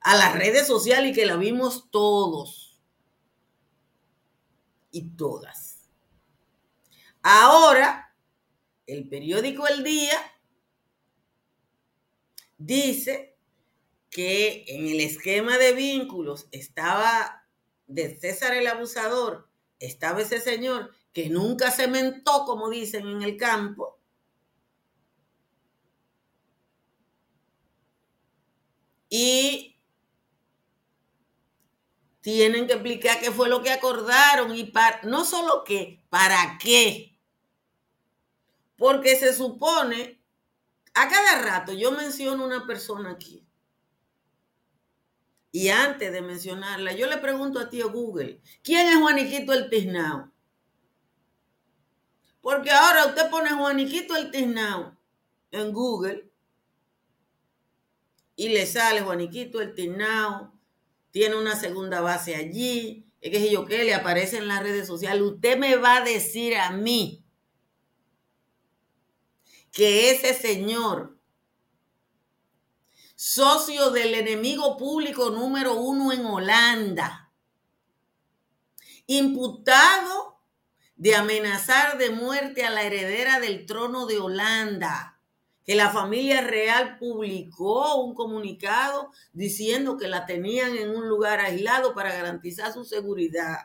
a 0.02 0.14
las 0.14 0.34
redes 0.34 0.66
sociales 0.66 1.10
y 1.10 1.14
que 1.14 1.26
la 1.26 1.36
vimos 1.36 1.90
todos 1.90 2.65
y 4.96 5.10
todas. 5.10 5.90
Ahora, 7.22 8.16
el 8.86 9.08
periódico 9.10 9.66
El 9.66 9.84
Día 9.84 10.16
dice 12.56 13.36
que 14.08 14.64
en 14.68 14.86
el 14.86 15.00
esquema 15.00 15.58
de 15.58 15.74
vínculos 15.74 16.48
estaba 16.50 17.46
de 17.86 18.18
César 18.18 18.54
el 18.54 18.66
abusador, 18.68 19.50
estaba 19.80 20.22
ese 20.22 20.40
señor 20.40 20.90
que 21.12 21.28
nunca 21.28 21.70
se 21.70 21.88
mentó, 21.88 22.46
como 22.46 22.70
dicen 22.70 23.06
en 23.06 23.20
el 23.20 23.36
campo, 23.36 24.00
y 29.10 29.75
tienen 32.26 32.66
que 32.66 32.72
explicar 32.72 33.20
qué 33.20 33.30
fue 33.30 33.48
lo 33.48 33.62
que 33.62 33.70
acordaron 33.70 34.52
y 34.52 34.72
no 35.04 35.24
solo 35.24 35.62
qué, 35.62 36.04
para 36.10 36.58
qué. 36.60 37.16
Porque 38.76 39.14
se 39.14 39.32
supone, 39.32 40.20
a 40.92 41.08
cada 41.08 41.42
rato 41.42 41.72
yo 41.72 41.92
menciono 41.92 42.44
una 42.44 42.66
persona 42.66 43.12
aquí. 43.12 43.46
Y 45.52 45.68
antes 45.68 46.12
de 46.12 46.20
mencionarla, 46.20 46.94
yo 46.94 47.06
le 47.06 47.18
pregunto 47.18 47.60
a 47.60 47.70
tío 47.70 47.92
Google, 47.92 48.42
¿quién 48.64 48.88
es 48.88 48.96
Juaniquito 48.96 49.52
el 49.52 49.70
Tiznao? 49.70 50.32
Porque 52.40 52.72
ahora 52.72 53.06
usted 53.06 53.30
pone 53.30 53.50
Juaniquito 53.50 54.16
el 54.16 54.32
Tiznao 54.32 54.98
en 55.52 55.72
Google 55.72 56.28
y 58.34 58.48
le 58.48 58.66
sale 58.66 59.02
Juaniquito 59.02 59.60
el 59.60 59.76
Tiznao 59.76 60.55
tiene 61.16 61.36
una 61.36 61.58
segunda 61.58 62.02
base 62.02 62.36
allí, 62.36 63.10
es 63.22 63.30
que 63.30 63.50
yo 63.50 63.64
qué, 63.64 63.84
le 63.84 63.94
aparece 63.94 64.36
en 64.36 64.48
las 64.48 64.62
redes 64.62 64.86
sociales. 64.86 65.22
Usted 65.22 65.56
me 65.56 65.76
va 65.76 65.96
a 65.96 66.04
decir 66.04 66.54
a 66.58 66.72
mí 66.72 67.24
que 69.72 70.10
ese 70.10 70.34
señor, 70.34 71.18
socio 73.14 73.92
del 73.92 74.12
enemigo 74.12 74.76
público 74.76 75.30
número 75.30 75.72
uno 75.76 76.12
en 76.12 76.26
Holanda, 76.26 77.32
imputado 79.06 80.38
de 80.96 81.14
amenazar 81.14 81.96
de 81.96 82.10
muerte 82.10 82.66
a 82.66 82.70
la 82.70 82.82
heredera 82.82 83.40
del 83.40 83.64
trono 83.64 84.04
de 84.04 84.18
Holanda, 84.18 85.15
que 85.66 85.74
la 85.74 85.90
familia 85.90 86.42
real 86.42 86.96
publicó 86.96 87.96
un 87.96 88.14
comunicado 88.14 89.10
diciendo 89.32 89.96
que 89.96 90.06
la 90.06 90.24
tenían 90.24 90.76
en 90.76 90.90
un 90.90 91.08
lugar 91.08 91.40
aislado 91.40 91.92
para 91.92 92.14
garantizar 92.14 92.72
su 92.72 92.84
seguridad. 92.84 93.58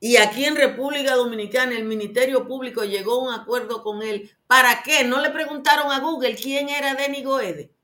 Y 0.00 0.18
aquí 0.18 0.44
en 0.44 0.56
República 0.56 1.14
Dominicana 1.14 1.74
el 1.74 1.84
Ministerio 1.84 2.46
Público 2.46 2.84
llegó 2.84 3.14
a 3.14 3.34
un 3.34 3.40
acuerdo 3.40 3.82
con 3.82 4.02
él. 4.02 4.30
¿Para 4.46 4.82
qué? 4.82 5.04
No 5.04 5.22
le 5.22 5.30
preguntaron 5.30 5.90
a 5.90 6.00
Google 6.00 6.36
quién 6.36 6.68
era 6.68 6.94
Denny 6.94 7.22
Goede. 7.22 7.74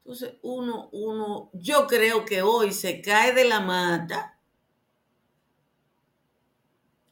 Entonces, 0.00 0.34
uno, 0.42 0.90
uno, 0.92 1.48
yo 1.54 1.86
creo 1.86 2.26
que 2.26 2.42
hoy 2.42 2.72
se 2.72 3.00
cae 3.00 3.32
de 3.32 3.44
la 3.44 3.60
mata 3.60 4.33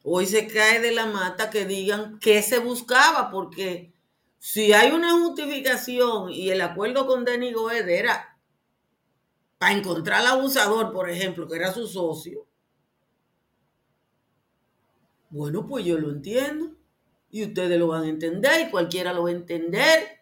hoy 0.03 0.25
se 0.25 0.47
cae 0.47 0.79
de 0.79 0.91
la 0.91 1.05
mata 1.05 1.49
que 1.49 1.65
digan 1.65 2.19
qué 2.19 2.41
se 2.41 2.59
buscaba, 2.59 3.31
porque 3.31 3.93
si 4.37 4.73
hay 4.73 4.91
una 4.91 5.13
justificación 5.13 6.29
y 6.29 6.51
el 6.51 6.61
acuerdo 6.61 7.07
con 7.07 7.25
Denny 7.25 7.53
Goed 7.53 7.71
era 7.71 8.37
para 9.57 9.73
encontrar 9.73 10.21
al 10.21 10.27
abusador, 10.27 10.91
por 10.91 11.09
ejemplo, 11.09 11.47
que 11.47 11.55
era 11.55 11.71
su 11.71 11.87
socio, 11.87 12.45
bueno, 15.33 15.65
pues 15.65 15.83
yo 15.83 15.97
lo 15.97 16.11
entiendo. 16.11 16.75
Y 17.31 17.43
ustedes 17.43 17.79
lo 17.79 17.87
van 17.87 18.03
a 18.03 18.09
entender 18.09 18.67
y 18.67 18.69
cualquiera 18.69 19.13
lo 19.13 19.23
va 19.23 19.29
a 19.29 19.33
entender. 19.33 20.19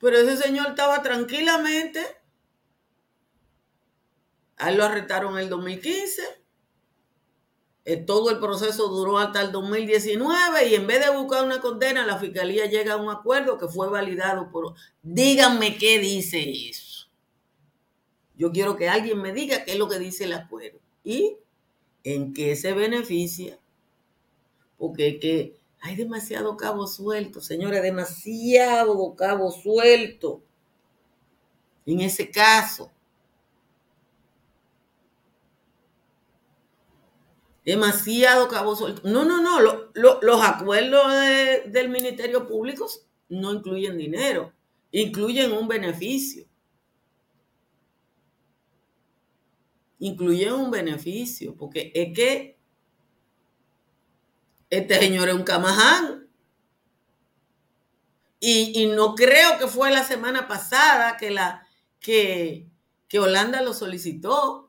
Pero 0.00 0.16
ese 0.16 0.36
señor 0.36 0.70
estaba 0.70 1.00
tranquilamente. 1.00 2.04
A 4.56 4.72
lo 4.72 4.84
arrestaron 4.84 5.34
en 5.34 5.44
el 5.44 5.48
2015 5.48 6.22
eh, 6.22 6.41
todo 8.06 8.30
el 8.30 8.38
proceso 8.38 8.88
duró 8.88 9.18
hasta 9.18 9.42
el 9.42 9.50
2019 9.50 10.68
y 10.68 10.74
en 10.76 10.86
vez 10.86 11.04
de 11.04 11.16
buscar 11.16 11.44
una 11.44 11.60
condena, 11.60 12.06
la 12.06 12.18
fiscalía 12.18 12.66
llega 12.66 12.94
a 12.94 12.96
un 12.96 13.10
acuerdo 13.10 13.58
que 13.58 13.66
fue 13.66 13.88
validado 13.88 14.50
por... 14.50 14.74
Díganme 15.02 15.76
qué 15.78 15.98
dice 15.98 16.68
eso. 16.68 17.08
Yo 18.36 18.52
quiero 18.52 18.76
que 18.76 18.88
alguien 18.88 19.20
me 19.20 19.32
diga 19.32 19.64
qué 19.64 19.72
es 19.72 19.78
lo 19.78 19.88
que 19.88 19.98
dice 19.98 20.24
el 20.24 20.32
acuerdo 20.32 20.78
y 21.02 21.36
en 22.04 22.32
qué 22.32 22.54
se 22.54 22.72
beneficia. 22.72 23.58
Porque 24.78 25.18
que 25.18 25.60
hay 25.80 25.96
demasiado 25.96 26.56
cabo 26.56 26.86
suelto, 26.86 27.40
señores, 27.40 27.82
demasiado 27.82 29.14
cabo 29.16 29.50
suelto. 29.50 30.40
En 31.84 32.00
ese 32.00 32.30
caso, 32.30 32.92
demasiado 37.64 38.48
cabo 38.48 38.74
suelto. 38.76 39.02
No, 39.08 39.24
no, 39.24 39.40
no, 39.40 39.60
los 39.94 40.42
acuerdos 40.42 41.06
del 41.66 41.88
Ministerio 41.88 42.46
Público 42.46 42.88
no 43.28 43.52
incluyen 43.52 43.96
dinero, 43.96 44.52
incluyen 44.90 45.52
un 45.52 45.68
beneficio. 45.68 46.46
Incluyen 49.98 50.52
un 50.54 50.70
beneficio, 50.70 51.54
porque 51.56 51.92
es 51.94 52.12
que 52.12 52.58
este 54.68 54.98
señor 54.98 55.28
es 55.28 55.34
un 55.34 55.44
camaján. 55.44 56.28
Y, 58.40 58.86
no 58.86 59.14
creo 59.14 59.56
que 59.58 59.68
fue 59.68 59.92
la 59.92 60.02
semana 60.02 60.48
pasada 60.48 61.16
que 61.16 62.66
Holanda 63.16 63.62
lo 63.62 63.72
solicitó. 63.72 64.61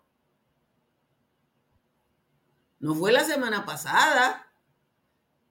No 2.84 2.96
fue 2.96 3.14
la 3.14 3.24
semana 3.24 3.66
pasada. 3.66 4.46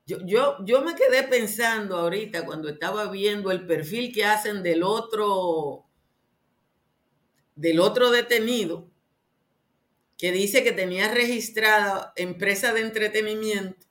Yo, 0.04 0.18
yo, 0.26 0.58
yo 0.66 0.82
me 0.82 0.94
quedé 0.94 1.22
pensando 1.22 1.96
ahorita 1.96 2.44
cuando 2.44 2.68
estaba 2.68 3.10
viendo 3.10 3.50
el 3.50 3.66
perfil 3.66 4.12
que 4.12 4.26
hacen 4.26 4.62
del 4.62 4.82
otro, 4.82 5.86
del 7.56 7.80
otro 7.80 8.10
detenido, 8.10 8.90
que 10.18 10.30
dice 10.30 10.62
que 10.62 10.72
tenía 10.72 11.10
registrada 11.10 12.12
empresa 12.16 12.74
de 12.74 12.82
entretenimiento 12.82 13.86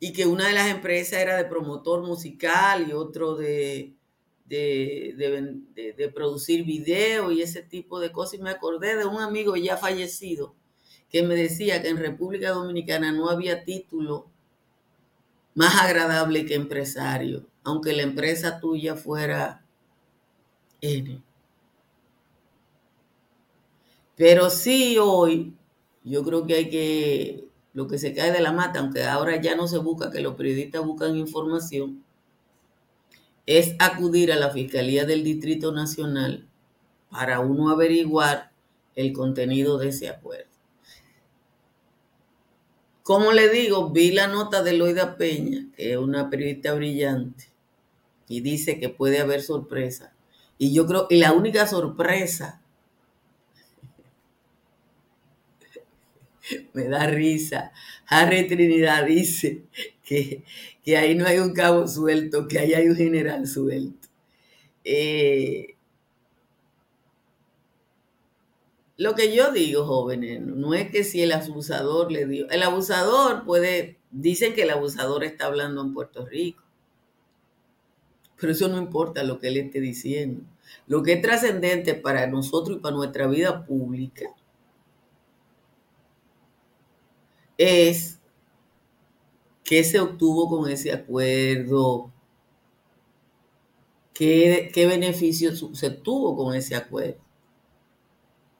y 0.00 0.12
que 0.12 0.26
una 0.26 0.48
de 0.48 0.54
las 0.54 0.68
empresas 0.68 1.20
era 1.20 1.36
de 1.36 1.44
promotor 1.44 2.04
musical 2.04 2.88
y 2.88 2.92
otro 2.92 3.36
de, 3.36 3.94
de, 4.44 5.14
de, 5.16 5.92
de 5.92 6.08
producir 6.08 6.64
video 6.64 7.30
y 7.30 7.42
ese 7.42 7.62
tipo 7.62 8.00
de 8.00 8.10
cosas. 8.10 8.40
Y 8.40 8.42
me 8.42 8.50
acordé 8.50 8.96
de 8.96 9.04
un 9.04 9.20
amigo 9.20 9.54
ya 9.54 9.76
fallecido 9.76 10.56
que 11.10 11.22
me 11.22 11.34
decía 11.34 11.82
que 11.82 11.88
en 11.88 11.98
República 11.98 12.50
Dominicana 12.50 13.12
no 13.12 13.28
había 13.28 13.64
título 13.64 14.26
más 15.54 15.76
agradable 15.82 16.44
que 16.44 16.54
empresario, 16.54 17.46
aunque 17.64 17.92
la 17.92 18.02
empresa 18.02 18.60
tuya 18.60 18.94
fuera 18.94 19.64
N. 20.80 21.22
Pero 24.16 24.50
sí 24.50 24.96
hoy, 24.98 25.54
yo 26.04 26.24
creo 26.24 26.46
que 26.46 26.54
hay 26.54 26.70
que, 26.70 27.48
lo 27.72 27.86
que 27.86 27.98
se 27.98 28.14
cae 28.14 28.32
de 28.32 28.40
la 28.40 28.52
mata, 28.52 28.80
aunque 28.80 29.04
ahora 29.04 29.40
ya 29.40 29.54
no 29.56 29.68
se 29.68 29.78
busca, 29.78 30.10
que 30.10 30.20
los 30.20 30.34
periodistas 30.34 30.84
buscan 30.84 31.16
información, 31.16 32.02
es 33.44 33.76
acudir 33.78 34.32
a 34.32 34.36
la 34.36 34.50
Fiscalía 34.50 35.04
del 35.04 35.22
Distrito 35.22 35.72
Nacional 35.72 36.46
para 37.10 37.40
uno 37.40 37.70
averiguar 37.70 38.50
el 38.94 39.12
contenido 39.12 39.78
de 39.78 39.88
ese 39.88 40.08
acuerdo. 40.08 40.55
Como 43.06 43.30
le 43.30 43.48
digo, 43.50 43.90
vi 43.90 44.10
la 44.10 44.26
nota 44.26 44.64
de 44.64 44.72
Loida 44.72 45.16
Peña, 45.16 45.68
que 45.76 45.92
es 45.92 45.96
una 45.96 46.28
periodista 46.28 46.74
brillante, 46.74 47.44
y 48.26 48.40
dice 48.40 48.80
que 48.80 48.88
puede 48.88 49.20
haber 49.20 49.42
sorpresa. 49.42 50.12
Y 50.58 50.74
yo 50.74 50.88
creo 50.88 51.06
que 51.06 51.14
la 51.14 51.32
única 51.32 51.68
sorpresa 51.68 52.60
me 56.72 56.88
da 56.88 57.06
risa. 57.06 57.70
Harry 58.08 58.48
Trinidad 58.48 59.06
dice 59.06 59.62
que, 60.02 60.42
que, 60.84 60.96
ahí 60.96 61.14
no 61.14 61.26
hay 61.26 61.38
un 61.38 61.52
cabo 61.52 61.86
suelto, 61.86 62.48
que 62.48 62.58
ahí 62.58 62.74
hay 62.74 62.88
un 62.88 62.96
general 62.96 63.46
suelto. 63.46 64.08
Eh, 64.82 65.75
Lo 68.98 69.14
que 69.14 69.34
yo 69.34 69.52
digo, 69.52 69.84
jóvenes, 69.84 70.40
no 70.40 70.72
es 70.72 70.90
que 70.90 71.04
si 71.04 71.22
el 71.22 71.32
abusador 71.32 72.10
le 72.10 72.26
dio, 72.26 72.48
el 72.48 72.62
abusador 72.62 73.44
puede, 73.44 73.98
dicen 74.10 74.54
que 74.54 74.62
el 74.62 74.70
abusador 74.70 75.22
está 75.22 75.46
hablando 75.46 75.82
en 75.82 75.92
Puerto 75.92 76.24
Rico, 76.24 76.62
pero 78.40 78.52
eso 78.52 78.68
no 78.68 78.78
importa 78.78 79.22
lo 79.22 79.38
que 79.38 79.48
él 79.48 79.58
esté 79.58 79.80
diciendo. 79.80 80.42
Lo 80.86 81.02
que 81.02 81.14
es 81.14 81.22
trascendente 81.22 81.94
para 81.94 82.26
nosotros 82.26 82.78
y 82.78 82.80
para 82.80 82.96
nuestra 82.96 83.26
vida 83.26 83.66
pública 83.66 84.34
es 87.58 88.18
qué 89.62 89.84
se 89.84 90.00
obtuvo 90.00 90.48
con 90.48 90.70
ese 90.70 90.92
acuerdo, 90.92 92.12
qué, 94.14 94.70
qué 94.72 94.86
beneficio 94.86 95.54
se 95.54 95.86
obtuvo 95.86 96.34
con 96.34 96.54
ese 96.54 96.76
acuerdo 96.76 97.25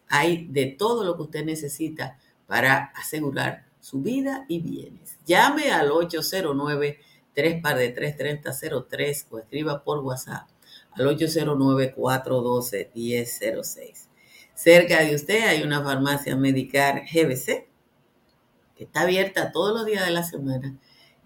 hay 0.10 0.48
de 0.48 0.65
todo 0.67 1.04
lo 1.04 1.15
que 1.15 1.22
usted 1.22 1.46
necesita 1.46 2.17
para 2.48 2.86
asegurar 2.96 3.67
su 3.80 4.02
vida 4.02 4.46
y 4.48 4.60
bienes. 4.60 5.19
Llame 5.28 5.69
al 5.72 5.91
809 5.91 7.00
3 7.36 7.62
par 7.62 7.78
de 7.78 7.89
33003 7.89 9.28
o 9.30 9.38
escriba 9.39 9.84
por 9.84 10.00
WhatsApp 10.00 10.50
al 10.93 11.08
809 11.08 11.93
412 11.93 12.91
1006. 12.96 14.10
Cerca 14.63 15.02
de 15.02 15.13
usted 15.13 15.45
hay 15.45 15.62
una 15.62 15.84
farmacia 15.84 16.38
Medicar 16.38 17.04
GBC 17.12 17.67
que 18.78 18.86
está 18.86 19.02
abierta 19.02 19.52
todos 19.52 19.78
los 19.78 19.86
días 19.86 20.06
de 20.06 20.12
la 20.12 20.23
semana 20.23 20.78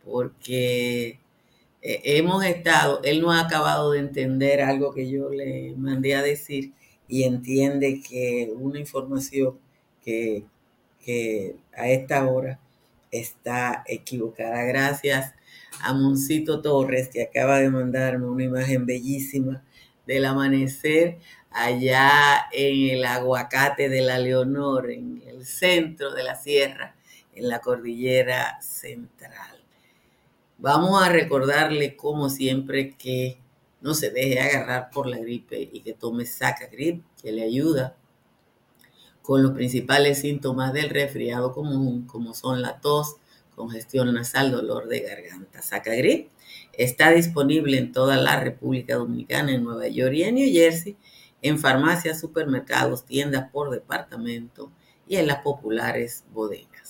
porque 0.02 1.19
eh, 1.82 2.00
hemos 2.04 2.44
estado, 2.44 3.00
él 3.04 3.20
no 3.22 3.32
ha 3.32 3.40
acabado 3.40 3.92
de 3.92 4.00
entender 4.00 4.60
algo 4.60 4.92
que 4.92 5.08
yo 5.10 5.30
le 5.30 5.74
mandé 5.76 6.14
a 6.14 6.22
decir 6.22 6.72
y 7.08 7.24
entiende 7.24 8.02
que 8.06 8.52
una 8.54 8.78
información 8.78 9.58
que, 10.02 10.44
a 11.76 11.88
esta 11.88 12.24
hora 12.28 12.60
está 13.10 13.82
equivocada. 13.86 14.62
Gracias 14.64 15.34
a 15.82 15.92
Moncito 15.92 16.62
Torres, 16.62 17.08
que 17.08 17.22
acaba 17.22 17.58
de 17.58 17.70
mandarme 17.70 18.26
una 18.26 18.44
imagen 18.44 18.86
bellísima 18.86 19.64
del 20.06 20.24
amanecer 20.26 21.18
allá 21.50 22.46
en 22.52 22.96
el 22.96 23.04
aguacate 23.04 23.88
de 23.88 24.02
la 24.02 24.18
Leonor, 24.18 24.90
en 24.90 25.22
el 25.26 25.44
centro 25.44 26.12
de 26.14 26.22
la 26.22 26.36
sierra, 26.36 26.94
en 27.34 27.48
la 27.48 27.60
cordillera 27.60 28.60
central. 28.62 29.49
Vamos 30.60 31.02
a 31.02 31.08
recordarle, 31.08 31.96
como 31.96 32.28
siempre, 32.28 32.94
que 32.96 33.40
no 33.80 33.94
se 33.94 34.10
deje 34.10 34.40
agarrar 34.40 34.90
por 34.90 35.06
la 35.06 35.18
gripe 35.18 35.70
y 35.72 35.80
que 35.80 35.94
tome 35.94 36.26
saca 36.26 36.66
grip, 36.66 37.02
que 37.22 37.32
le 37.32 37.42
ayuda 37.42 37.96
con 39.22 39.42
los 39.42 39.52
principales 39.52 40.20
síntomas 40.20 40.72
del 40.72 40.90
resfriado 40.90 41.52
común, 41.52 42.06
como 42.06 42.34
son 42.34 42.60
la 42.60 42.80
tos, 42.80 43.16
congestión 43.54 44.12
nasal, 44.12 44.50
dolor 44.50 44.86
de 44.88 45.00
garganta. 45.00 45.62
Sacagrip 45.62 46.30
está 46.72 47.10
disponible 47.10 47.78
en 47.78 47.92
toda 47.92 48.16
la 48.16 48.40
República 48.40 48.96
Dominicana, 48.96 49.52
en 49.52 49.64
Nueva 49.64 49.88
York 49.88 50.14
y 50.14 50.22
en 50.24 50.34
New 50.34 50.52
Jersey, 50.52 50.96
en 51.42 51.58
farmacias, 51.58 52.20
supermercados, 52.20 53.04
tiendas 53.04 53.50
por 53.50 53.70
departamento 53.70 54.70
y 55.06 55.16
en 55.16 55.26
las 55.26 55.42
populares 55.42 56.24
bodegas. 56.32 56.89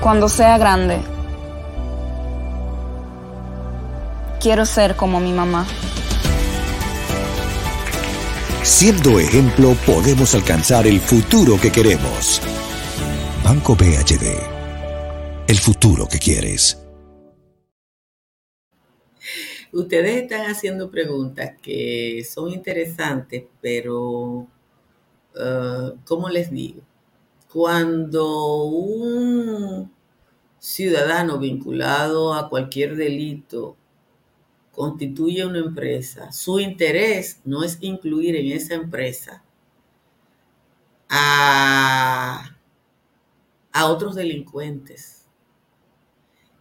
Cuando 0.00 0.30
sea 0.30 0.56
grande, 0.56 0.98
quiero 4.40 4.64
ser 4.64 4.96
como 4.96 5.20
mi 5.20 5.30
mamá. 5.30 5.66
Siendo 8.62 9.18
ejemplo, 9.18 9.74
podemos 9.84 10.34
alcanzar 10.34 10.86
el 10.86 11.00
futuro 11.00 11.60
que 11.60 11.70
queremos. 11.70 12.40
Banco 13.44 13.76
BHD. 13.76 14.38
El 15.46 15.58
futuro 15.58 16.08
que 16.08 16.18
quieres. 16.18 16.82
Ustedes 19.70 20.22
están 20.22 20.50
haciendo 20.50 20.90
preguntas 20.90 21.52
que 21.60 22.26
son 22.28 22.50
interesantes, 22.50 23.44
pero, 23.60 24.46
uh, 25.36 25.96
¿cómo 26.06 26.30
les 26.30 26.50
digo? 26.50 26.80
Cuando 27.52 28.64
un 28.64 29.92
ciudadano 30.60 31.38
vinculado 31.38 32.32
a 32.32 32.48
cualquier 32.48 32.94
delito 32.94 33.76
constituye 34.70 35.44
una 35.44 35.58
empresa, 35.58 36.30
su 36.30 36.60
interés 36.60 37.40
no 37.44 37.64
es 37.64 37.78
incluir 37.80 38.36
en 38.36 38.52
esa 38.52 38.74
empresa 38.74 39.42
a, 41.08 42.56
otros 43.82 44.14
delincuentes. 44.14 45.26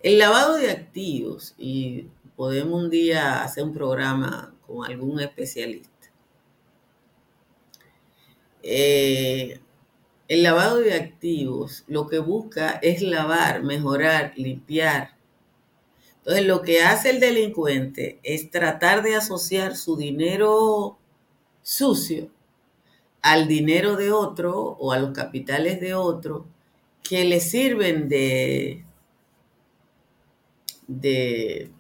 El 0.02 0.17
lavado 0.17 0.56
de 0.56 0.71
activos, 0.71 1.54
y 1.56 2.08
podemos 2.36 2.84
un 2.84 2.89
día 2.89 3.43
hacer 3.43 3.63
un 3.63 3.73
programa 3.73 4.56
con 4.65 4.89
algún 4.89 5.19
especialista. 5.19 6.12
Eh, 8.63 9.60
el 10.30 10.44
lavado 10.44 10.78
de 10.80 10.94
activos 10.94 11.84
lo 11.88 12.08
que 12.08 12.20
busca 12.20 12.80
es 12.82 13.02
lavar, 13.02 13.63
mejorar, 13.63 14.34
limpiar 14.38 15.20
entonces, 16.20 16.46
lo 16.46 16.62
que 16.62 16.82
hace 16.82 17.10
el 17.12 17.20
delincuente 17.20 18.20
es 18.24 18.52
tratar 18.52 19.02
de 19.04 19.15
asociar 19.15 19.76
su 19.76 19.96
dinero 19.98 20.98
sucio 21.62 22.30
al 23.22 23.48
dinero 23.48 23.96
de 23.98 24.12
otro 24.12 24.56
o 24.80 24.92
a 24.94 25.00
los 25.00 25.12
capitales 25.12 25.80
de 25.82 25.94
otro 25.96 26.48
que 27.04 27.26
le 27.26 27.39
sirven 27.39 28.10
de, 28.10 28.86
de, 30.88 31.72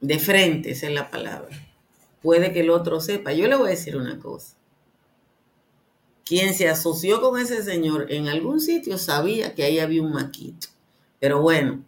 de 0.00 0.18
frente, 0.18 0.72
esa 0.72 0.88
es 0.88 0.92
la 0.92 1.10
palabra. 1.10 1.56
Puede 2.22 2.52
que 2.52 2.60
el 2.60 2.70
otro 2.70 3.00
sepa. 3.00 3.32
Yo 3.32 3.46
le 3.48 3.56
voy 3.56 3.68
a 3.68 3.70
decir 3.70 3.96
una 3.96 4.18
cosa. 4.18 4.56
Quien 6.30 6.54
se 6.54 6.68
asoció 6.68 7.20
con 7.20 7.40
ese 7.40 7.64
señor 7.64 8.06
en 8.12 8.28
algún 8.28 8.60
sitio 8.60 8.98
sabía 8.98 9.54
que 9.56 9.64
ahí 9.64 9.80
había 9.80 10.02
un 10.02 10.12
maquito. 10.12 10.68
Pero 11.18 11.42
bueno, 11.42 11.84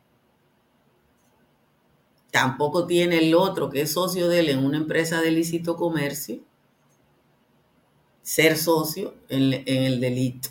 Tampoco 2.32 2.86
tiene 2.86 3.18
el 3.18 3.34
otro 3.34 3.68
que 3.68 3.82
es 3.82 3.92
socio 3.92 4.26
de 4.26 4.40
él 4.40 4.48
en 4.48 4.64
una 4.64 4.78
empresa 4.78 5.20
de 5.20 5.30
lícito 5.30 5.76
comercio, 5.76 6.40
ser 8.22 8.56
socio 8.56 9.14
en, 9.28 9.52
el 9.66 10.00
delito. 10.00 10.48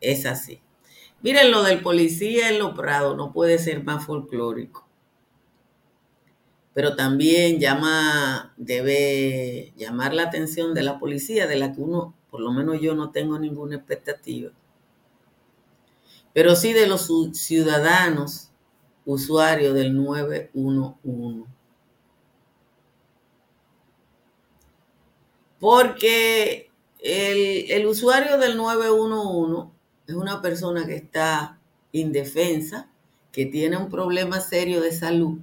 Es 0.00 0.24
así. 0.24 0.60
Miren, 1.20 1.50
lo 1.50 1.64
del 1.64 1.82
policía 1.82 2.48
en 2.48 2.60
lo 2.60 2.74
Prado 2.74 3.16
no 3.16 3.32
puede 3.32 3.58
ser 3.58 3.82
más 3.82 4.06
folclórico. 4.06 4.86
Pero 6.74 6.94
también 6.94 7.58
llama, 7.58 8.54
debe 8.56 9.72
llamar 9.76 10.14
la 10.14 10.22
atención 10.22 10.74
de 10.74 10.84
la 10.84 11.00
policía, 11.00 11.48
de 11.48 11.56
la 11.56 11.72
que 11.72 11.80
uno, 11.80 12.14
por 12.30 12.40
lo 12.40 12.52
menos 12.52 12.80
yo 12.80 12.94
no 12.94 13.10
tengo 13.10 13.38
ninguna 13.38 13.76
expectativa. 13.76 14.50
Pero 16.32 16.54
sí 16.54 16.72
de 16.72 16.86
los 16.86 17.10
ciudadanos 17.32 18.50
usuario 19.06 19.72
del 19.72 19.94
911. 19.94 21.48
Porque 25.58 26.70
el, 26.98 27.86
usuario 27.86 28.36
del 28.38 28.56
911 28.56 29.72
es 30.08 30.14
una 30.14 30.42
persona 30.42 30.86
que 30.86 30.96
está 30.96 31.58
indefensa, 31.92 32.90
que 33.32 33.46
tiene 33.46 33.76
un 33.76 33.88
problema 33.88 34.40
serio 34.40 34.80
de 34.80 34.92
salud, 34.92 35.38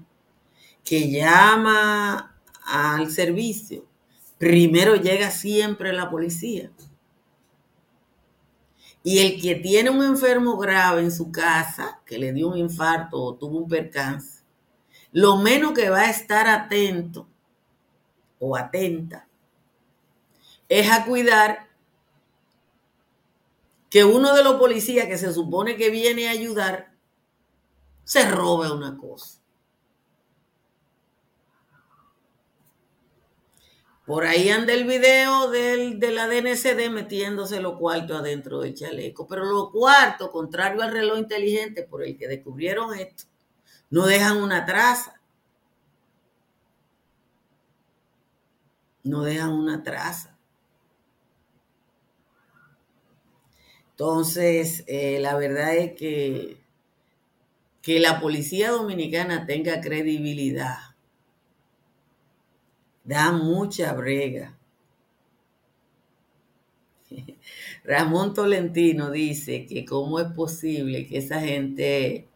que 0.83 1.09
llama 1.09 2.37
al 2.65 3.09
servicio. 3.11 3.85
Primero 4.43 4.97
llega 4.97 5.31
siempre 5.31 5.93
la 5.93 6.09
policía. 6.09 6.69
Y 9.01 9.19
el 9.19 9.41
que 9.41 9.55
tiene 9.55 9.89
un 9.89 10.03
enfermo 10.03 10.57
grave 10.57 11.01
en 11.01 11.13
su 11.13 11.31
casa, 11.31 12.01
que 12.05 12.17
le 12.17 12.33
dio 12.33 12.49
un 12.49 12.57
infarto 12.57 13.21
o 13.21 13.35
tuvo 13.35 13.59
un 13.59 13.69
percance, 13.69 14.43
lo 15.13 15.37
menos 15.37 15.71
que 15.71 15.89
va 15.89 16.01
a 16.01 16.09
estar 16.09 16.49
atento 16.49 17.25
o 18.37 18.57
atenta 18.57 19.29
es 20.67 20.91
a 20.91 21.05
cuidar 21.05 21.69
que 23.89 24.03
uno 24.03 24.35
de 24.35 24.43
los 24.43 24.55
policías 24.55 25.07
que 25.07 25.17
se 25.17 25.31
supone 25.31 25.77
que 25.77 25.89
viene 25.89 26.27
a 26.27 26.31
ayudar 26.31 26.93
se 28.03 28.29
robe 28.29 28.69
una 28.69 28.97
cosa. 28.97 29.42
Por 34.05 34.25
ahí 34.25 34.49
anda 34.49 34.73
el 34.73 34.83
video 34.83 35.49
del, 35.49 35.97
de 35.97 36.11
la 36.11 36.27
DNCD 36.27 36.89
metiéndose 36.89 37.61
los 37.61 37.77
cuartos 37.77 38.19
adentro 38.19 38.59
del 38.59 38.73
chaleco. 38.73 39.27
Pero 39.27 39.45
los 39.45 39.71
cuartos, 39.71 40.29
contrario 40.29 40.81
al 40.81 40.91
reloj 40.91 41.17
inteligente 41.17 41.83
por 41.83 42.03
el 42.03 42.17
que 42.17 42.27
descubrieron 42.27 42.93
esto, 42.95 43.23
no 43.89 44.05
dejan 44.05 44.37
una 44.37 44.65
traza. 44.65 45.21
No 49.03 49.23
dejan 49.23 49.51
una 49.53 49.83
traza. 49.83 50.37
Entonces, 53.91 54.83
eh, 54.87 55.19
la 55.21 55.37
verdad 55.37 55.75
es 55.77 55.93
que, 55.93 56.57
que 57.81 57.99
la 57.99 58.19
policía 58.19 58.71
dominicana 58.71 59.45
tenga 59.45 59.79
credibilidad 59.79 60.92
da 63.03 63.31
mucha 63.31 63.93
brega. 63.93 64.57
Ramón 67.83 68.33
Tolentino 68.33 69.11
dice 69.11 69.65
que 69.65 69.85
cómo 69.85 70.19
es 70.19 70.27
posible 70.31 71.07
que 71.07 71.17
esa 71.17 71.39
gente 71.41 72.27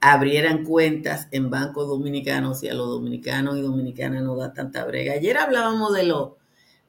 abrieran 0.00 0.64
cuentas 0.64 1.28
en 1.30 1.50
bancos 1.50 1.88
dominicanos 1.88 2.62
y 2.62 2.68
a 2.68 2.74
los 2.74 2.88
dominicanos 2.88 3.58
y 3.58 3.62
dominicanas 3.62 4.22
no 4.22 4.36
da 4.36 4.52
tanta 4.52 4.84
brega. 4.84 5.14
Ayer 5.14 5.36
hablábamos 5.38 5.94
de 5.94 6.04
lo 6.04 6.36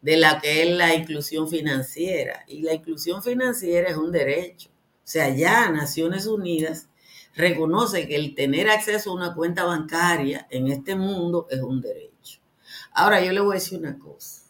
de 0.01 0.17
la 0.17 0.39
que 0.39 0.63
es 0.63 0.77
la 0.77 0.93
inclusión 0.93 1.49
financiera 1.49 2.43
y 2.47 2.61
la 2.61 2.73
inclusión 2.73 3.23
financiera 3.23 3.89
es 3.89 3.97
un 3.97 4.11
derecho. 4.11 4.69
O 4.69 5.09
sea, 5.09 5.29
ya 5.35 5.69
Naciones 5.71 6.27
Unidas 6.27 6.89
reconoce 7.35 8.07
que 8.07 8.15
el 8.15 8.35
tener 8.35 8.69
acceso 8.69 9.11
a 9.11 9.15
una 9.15 9.33
cuenta 9.33 9.63
bancaria 9.63 10.47
en 10.49 10.67
este 10.67 10.95
mundo 10.95 11.47
es 11.49 11.61
un 11.61 11.81
derecho. 11.81 12.16
Ahora 12.97 13.23
yo 13.23 13.31
le 13.31 13.39
voy 13.39 13.51
a 13.51 13.59
decir 13.59 13.79
una 13.79 13.97
cosa. 13.97 14.41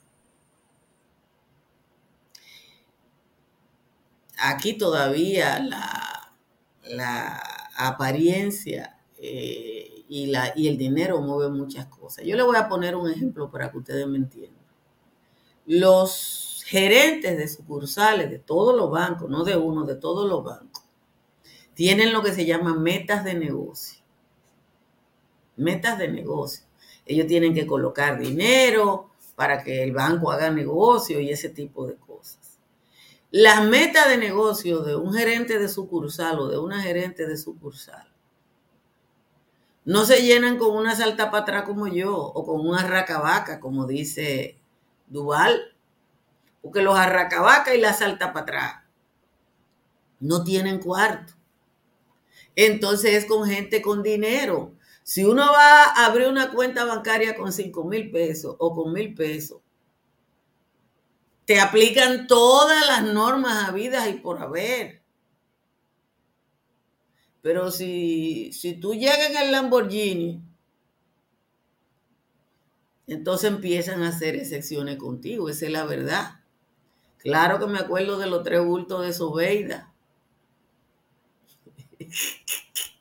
Aquí 4.40 4.78
todavía 4.78 5.60
la, 5.60 6.34
la 6.84 7.42
apariencia 7.76 8.98
eh, 9.18 10.06
y, 10.08 10.28
la, 10.28 10.54
y 10.56 10.68
el 10.68 10.78
dinero 10.78 11.22
mueven 11.22 11.54
muchas 11.58 11.88
cosas. 11.88 12.24
Yo 12.26 12.36
le 12.36 12.44
voy 12.44 12.56
a 12.56 12.70
poner 12.70 12.96
un 12.96 13.10
ejemplo 13.10 13.50
para 13.52 13.72
que 13.72 13.78
ustedes 13.80 14.08
me 14.08 14.18
entiendan. 14.18 14.64
Los 15.68 16.64
gerentes 16.66 17.38
de 17.38 17.48
sucursales 17.48 18.32
de 18.32 18.40
todos 18.40 18.76
los 18.76 18.90
bancos, 18.90 19.30
no 19.30 19.44
de 19.44 19.56
uno, 19.56 19.86
de 19.86 19.96
todos 19.96 20.28
los 20.28 20.44
bancos, 20.44 20.84
tienen 21.76 22.14
lo 22.14 22.24
que 22.24 22.34
se 22.34 22.46
llama 22.46 22.76
metas 22.76 23.24
de 23.26 23.36
negocio. 23.36 24.00
Metas 25.58 25.98
de 26.00 26.08
negocio. 26.08 26.67
Ellos 27.08 27.28
tienen 27.28 27.54
que 27.54 27.66
colocar 27.66 28.20
dinero 28.20 29.10
para 29.36 29.64
que 29.64 29.84
el 29.84 29.92
banco 29.92 30.32
haga 30.32 30.50
negocio 30.50 31.20
y 31.20 31.30
ese 31.30 31.50
tipo 31.50 31.88
de 31.88 31.96
cosas. 31.96 32.60
Las 33.32 33.66
metas 33.66 34.10
de 34.10 34.18
negocio 34.18 34.82
de 34.82 34.96
un 34.96 35.14
gerente 35.14 35.60
de 35.60 35.70
sucursal 35.70 36.40
o 36.40 36.48
de 36.48 36.58
una 36.58 36.82
gerente 36.82 37.28
de 37.28 37.38
sucursal 37.38 38.08
no 39.86 40.06
se 40.06 40.22
llenan 40.22 40.58
con 40.58 40.76
una 40.76 40.96
salta 40.96 41.32
para 41.32 41.44
atrás 41.44 41.64
como 41.64 41.88
yo 41.88 42.14
o 42.14 42.46
con 42.46 42.68
una 42.68 42.86
racabaca, 42.86 43.62
como 43.62 43.88
dice 43.88 44.58
Duval, 45.08 45.74
porque 46.62 46.82
los 46.82 46.98
arracabaca 46.98 47.74
y 47.74 47.80
la 47.80 47.94
salta 47.94 48.34
para 48.34 48.44
atrás 48.44 48.76
no 50.20 50.44
tienen 50.44 50.80
cuarto. 50.80 51.34
Entonces 52.56 53.14
es 53.14 53.26
con 53.26 53.48
gente 53.48 53.82
con 53.82 54.04
dinero. 54.04 54.74
Si 55.08 55.24
uno 55.24 55.54
va 55.54 55.84
a 55.86 56.06
abrir 56.08 56.28
una 56.28 56.52
cuenta 56.52 56.84
bancaria 56.84 57.34
con 57.34 57.54
5 57.54 57.86
mil 57.86 58.12
pesos 58.12 58.58
o 58.60 58.76
con 58.76 58.92
mil 58.92 59.16
pesos, 59.16 59.62
te 61.46 61.62
aplican 61.62 62.28
todas 62.28 62.86
las 62.86 63.04
normas 63.14 63.70
habidas 63.70 64.10
y 64.10 64.16
por 64.16 64.42
haber. 64.42 65.02
Pero 67.42 67.72
si, 67.72 68.52
si 68.52 68.74
tú 68.74 68.96
llegas 68.96 69.30
en 69.30 69.38
el 69.38 69.54
Lamborghini, 69.54 70.42
entonces 73.08 73.50
empiezan 73.50 74.04
a 74.04 74.10
hacer 74.10 74.36
excepciones 74.36 74.98
contigo, 74.98 75.48
esa 75.48 75.68
es 75.68 75.72
la 75.72 75.86
verdad. 75.86 76.42
Claro 77.20 77.60
que 77.60 77.68
me 77.68 77.80
acuerdo 77.80 78.18
de 78.18 78.28
los 78.28 78.44
tres 78.44 78.62
bultos 78.62 79.06
de 79.06 79.14
Sobeida. 79.14 79.94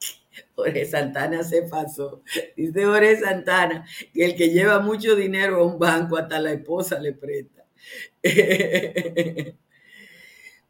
Jorge 0.57 0.87
Santana 0.87 1.45
se 1.45 1.63
pasó. 1.63 2.23
Dice 2.57 2.85
Jorge 2.85 3.21
Santana 3.21 3.87
que 4.13 4.25
el 4.25 4.35
que 4.35 4.49
lleva 4.49 4.81
mucho 4.81 5.15
dinero 5.15 5.59
a 5.59 5.67
un 5.67 5.79
banco 5.79 6.17
hasta 6.17 6.41
la 6.41 6.53
esposa 6.53 6.99
le 6.99 7.13
presta. 7.13 7.65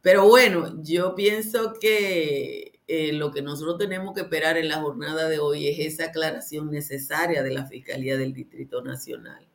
Pero 0.01 0.27
bueno, 0.27 0.81
yo 0.83 1.15
pienso 1.15 1.73
que 1.79 2.79
eh, 2.87 3.13
lo 3.13 3.31
que 3.31 3.41
nosotros 3.41 3.77
tenemos 3.77 4.13
que 4.13 4.21
esperar 4.21 4.57
en 4.57 4.67
la 4.67 4.81
jornada 4.81 5.27
de 5.27 5.39
hoy 5.39 5.67
es 5.67 5.79
esa 5.79 6.05
aclaración 6.05 6.69
necesaria 6.69 7.41
de 7.41 7.51
la 7.51 7.65
Fiscalía 7.65 8.17
del 8.17 8.33
Distrito 8.33 8.81
Nacional. 8.81 9.47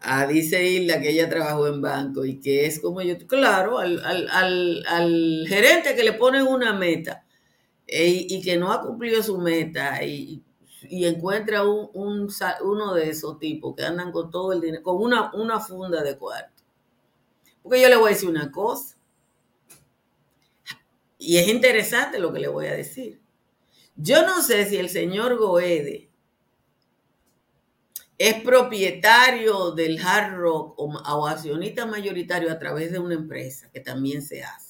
Ah, 0.00 0.26
dice 0.26 0.62
Hilda 0.62 1.00
que 1.00 1.10
ella 1.10 1.30
trabajó 1.30 1.66
en 1.66 1.80
banco 1.80 2.26
y 2.26 2.38
que 2.38 2.66
es 2.66 2.78
como 2.78 3.00
yo, 3.00 3.16
claro, 3.26 3.78
al, 3.78 5.46
gerente 5.48 5.94
que 5.94 6.04
le 6.04 6.12
ponen 6.12 6.46
una 6.46 6.74
meta 6.74 7.23
eh, 7.86 8.26
y 8.28 8.42
que 8.42 8.56
no 8.56 8.72
ha 8.72 8.80
cumplido 8.80 9.22
su 9.22 9.38
meta 9.38 10.02
y, 10.04 10.42
encuentra 10.90 11.64
un, 11.64 11.90
uno 12.62 12.94
de 12.94 13.08
esos 13.08 13.38
tipos 13.38 13.74
que 13.74 13.84
andan 13.84 14.12
con 14.12 14.30
todo 14.30 14.52
el 14.52 14.60
dinero, 14.60 14.82
con 14.82 15.02
una, 15.02 15.32
una 15.34 15.58
funda 15.58 16.02
de 16.02 16.18
cuarto. 16.18 16.62
Porque 17.62 17.80
yo 17.80 17.88
le 17.88 17.96
voy 17.96 18.10
a 18.10 18.14
decir 18.14 18.28
una 18.28 18.52
cosa. 18.52 18.96
Y 21.18 21.38
es 21.38 21.48
interesante 21.48 22.18
lo 22.18 22.32
que 22.32 22.40
le 22.40 22.48
voy 22.48 22.66
a 22.66 22.74
decir. 22.74 23.22
Yo 23.96 24.26
no 24.26 24.42
sé 24.42 24.68
si 24.68 24.76
el 24.76 24.90
señor 24.90 25.38
Goede 25.38 26.10
es 28.18 28.42
propietario 28.42 29.72
del 29.72 29.98
hard 30.04 30.36
rock 30.36 30.74
o, 30.78 31.26
accionista 31.26 31.86
mayoritario 31.86 32.50
a 32.50 32.58
través 32.58 32.92
de 32.92 32.98
una 32.98 33.14
empresa, 33.14 33.70
que 33.72 33.80
también 33.80 34.22
se 34.22 34.42
hace. 34.42 34.63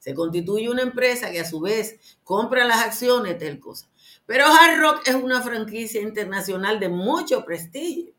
Se 0.00 0.14
constituye 0.14 0.68
una 0.68 0.82
empresa 0.82 1.30
que 1.30 1.38
a 1.38 1.48
su 1.48 1.60
vez 1.60 2.18
compra 2.24 2.66
las 2.66 2.82
acciones 2.84 3.38
del 3.38 3.60
cosa. 3.60 3.88
Pero 4.26 4.46
Hard 4.46 4.80
Rock 4.80 5.08
es 5.08 5.14
una 5.14 5.40
franquicia 5.42 6.00
internacional 6.00 6.80
de 6.80 6.88
mucho 6.88 7.44
prestigio. 7.44 8.12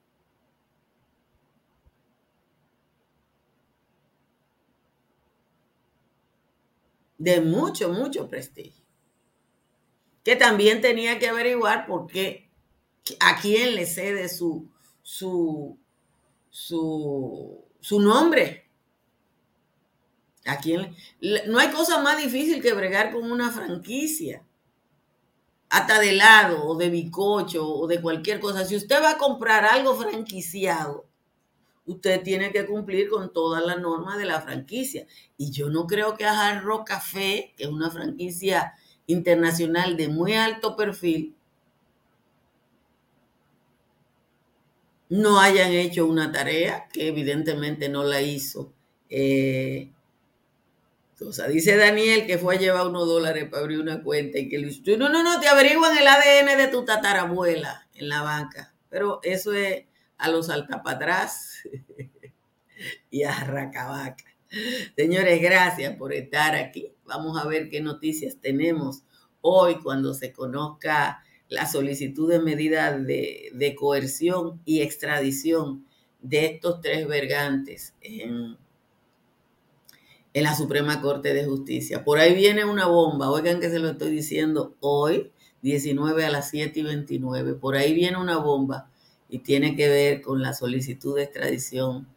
De 7.18 7.42
mucho, 7.42 7.90
mucho 7.90 8.30
prestigio. 8.30 8.86
Que 10.24 10.36
también 10.36 10.82
tenía 10.82 11.20
que 11.20 11.28
averiguar 11.28 11.86
por 11.86 12.08
qué 12.08 12.52
a 13.20 13.40
quién 13.42 13.76
le 13.76 13.86
cede 13.86 14.30
su, 14.30 14.70
su, 15.02 15.78
su, 16.50 18.00
nombre. 18.00 18.71
¿A 20.46 20.58
quién? 20.58 20.96
No 21.48 21.60
hay 21.60 21.70
cosa 21.70 22.02
más 22.02 22.18
difícil 22.18 22.62
que 22.62 22.74
bregar 22.74 23.12
con 23.12 23.32
una 23.32 23.52
franquicia. 23.52 24.44
Hasta 25.70 26.00
de 26.00 26.10
helado 26.10 26.66
o 26.66 26.76
de 26.76 26.90
bicocho 26.90 27.68
o 27.68 27.88
de 27.88 28.02
cualquier 28.02 28.40
cosa. 28.40 28.66
Si 28.66 28.76
usted 28.76 29.02
va 29.02 29.12
a 29.12 29.18
comprar 29.18 29.64
algo 29.66 29.96
franquiciado, 29.96 31.06
usted 31.86 32.24
tiene 32.24 32.52
que 32.52 32.66
cumplir 32.66 33.10
con 33.10 33.32
todas 33.32 33.64
las 33.66 33.80
normas 33.80 34.18
de 34.18 34.26
la 34.26 34.42
franquicia. 34.42 35.08
Y 35.38 35.52
yo 35.52 35.70
no 35.70 35.88
creo 35.88 36.18
que 36.18 36.26
a 36.26 36.36
Jarro 36.36 36.84
Café, 36.84 37.54
que 37.56 37.64
es 37.64 37.70
una 37.70 37.90
franquicia 37.90 38.74
internacional 39.08 39.96
de 39.96 40.10
muy 40.10 40.34
alto 40.34 40.76
perfil, 40.76 41.36
no 45.10 45.40
hayan 45.40 45.72
hecho 45.74 46.06
una 46.06 46.32
tarea 46.32 46.88
que 46.92 47.08
evidentemente 47.08 47.90
no 47.90 48.04
la 48.04 48.22
hizo. 48.22 48.74
Eh, 49.10 49.92
dice 51.50 51.78
Daniel 51.78 52.26
que 52.26 52.38
fue 52.38 52.56
a 52.56 52.60
llevar 52.60 52.88
unos 52.88 53.08
dólares 53.08 53.48
para 53.50 53.62
abrir 53.62 53.80
una 53.80 54.02
cuenta 54.04 54.40
y 54.40 54.50
que 54.50 54.58
le 54.58 54.68
dice, 54.68 54.98
no, 54.98 55.10
no, 55.10 55.24
no, 55.24 55.40
te 55.40 55.48
averiguan 55.48 55.98
el 55.98 56.08
ADN 56.08 56.58
de 56.58 56.68
tu 56.68 56.84
tatarabuela 56.84 57.88
en 57.94 58.10
la 58.10 58.22
banca. 58.22 58.74
Pero 58.90 59.20
eso 59.24 59.54
es 59.54 59.86
a 60.18 60.30
los 60.30 60.50
atrás 60.50 61.64
y 63.10 63.24
a 63.24 63.44
Racabaca. 63.44 64.26
Señores, 64.98 65.42
gracias 65.42 65.96
por 65.96 66.14
estar 66.14 66.56
aquí. 66.56 66.92
Vamos 67.06 67.40
a 67.42 67.48
ver 67.48 67.70
qué 67.70 67.82
noticias 67.82 68.38
tenemos 68.42 69.04
hoy 69.42 69.80
cuando 69.82 70.14
se 70.14 70.32
conozca 70.32 71.24
la 71.48 71.66
solicitud 71.66 72.30
de 72.30 72.40
medida 72.40 72.98
de, 72.98 73.76
coerción 73.78 74.62
y 74.66 74.82
extradición 74.82 75.86
de 76.22 76.46
estos 76.46 76.82
tres 76.82 77.08
vergantes 77.08 77.94
en, 78.02 78.58
en 80.34 80.44
la 80.44 80.56
Suprema 80.56 81.02
Corte 81.02 81.34
de 81.34 81.46
Justicia. 81.46 82.04
Por 82.04 82.20
ahí 82.20 82.34
viene 82.34 82.66
una 82.66 82.88
bomba, 82.88 83.30
oigan 83.30 83.60
que 83.60 83.70
se 83.70 83.80
lo 83.80 83.90
estoy 83.90 84.12
diciendo 84.12 84.76
hoy, 84.80 85.32
19 85.62 86.26
a 86.26 86.32
las 86.32 86.50
7 86.50 86.80
y 86.80 86.84
29, 86.84 87.54
por 87.56 87.76
ahí 87.76 87.94
viene 87.94 88.18
una 88.18 88.38
bomba 88.38 88.90
y 89.30 89.40
tiene 89.40 89.76
que 89.76 89.88
ver 89.88 90.22
con 90.22 90.42
la 90.42 90.54
solicitud 90.54 91.16
de 91.16 91.24
extradición 91.24 92.08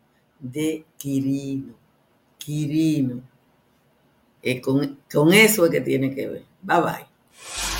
de 0.41 0.85
Quirino. 0.97 1.75
Quirino. 2.39 3.23
Eh, 4.43 4.61
con, 4.61 4.99
con 5.13 5.33
eso 5.33 5.65
es 5.65 5.71
que 5.71 5.81
tiene 5.81 6.15
que 6.15 6.29
ver. 6.29 6.45
Bye 6.63 6.81
bye. 6.81 7.74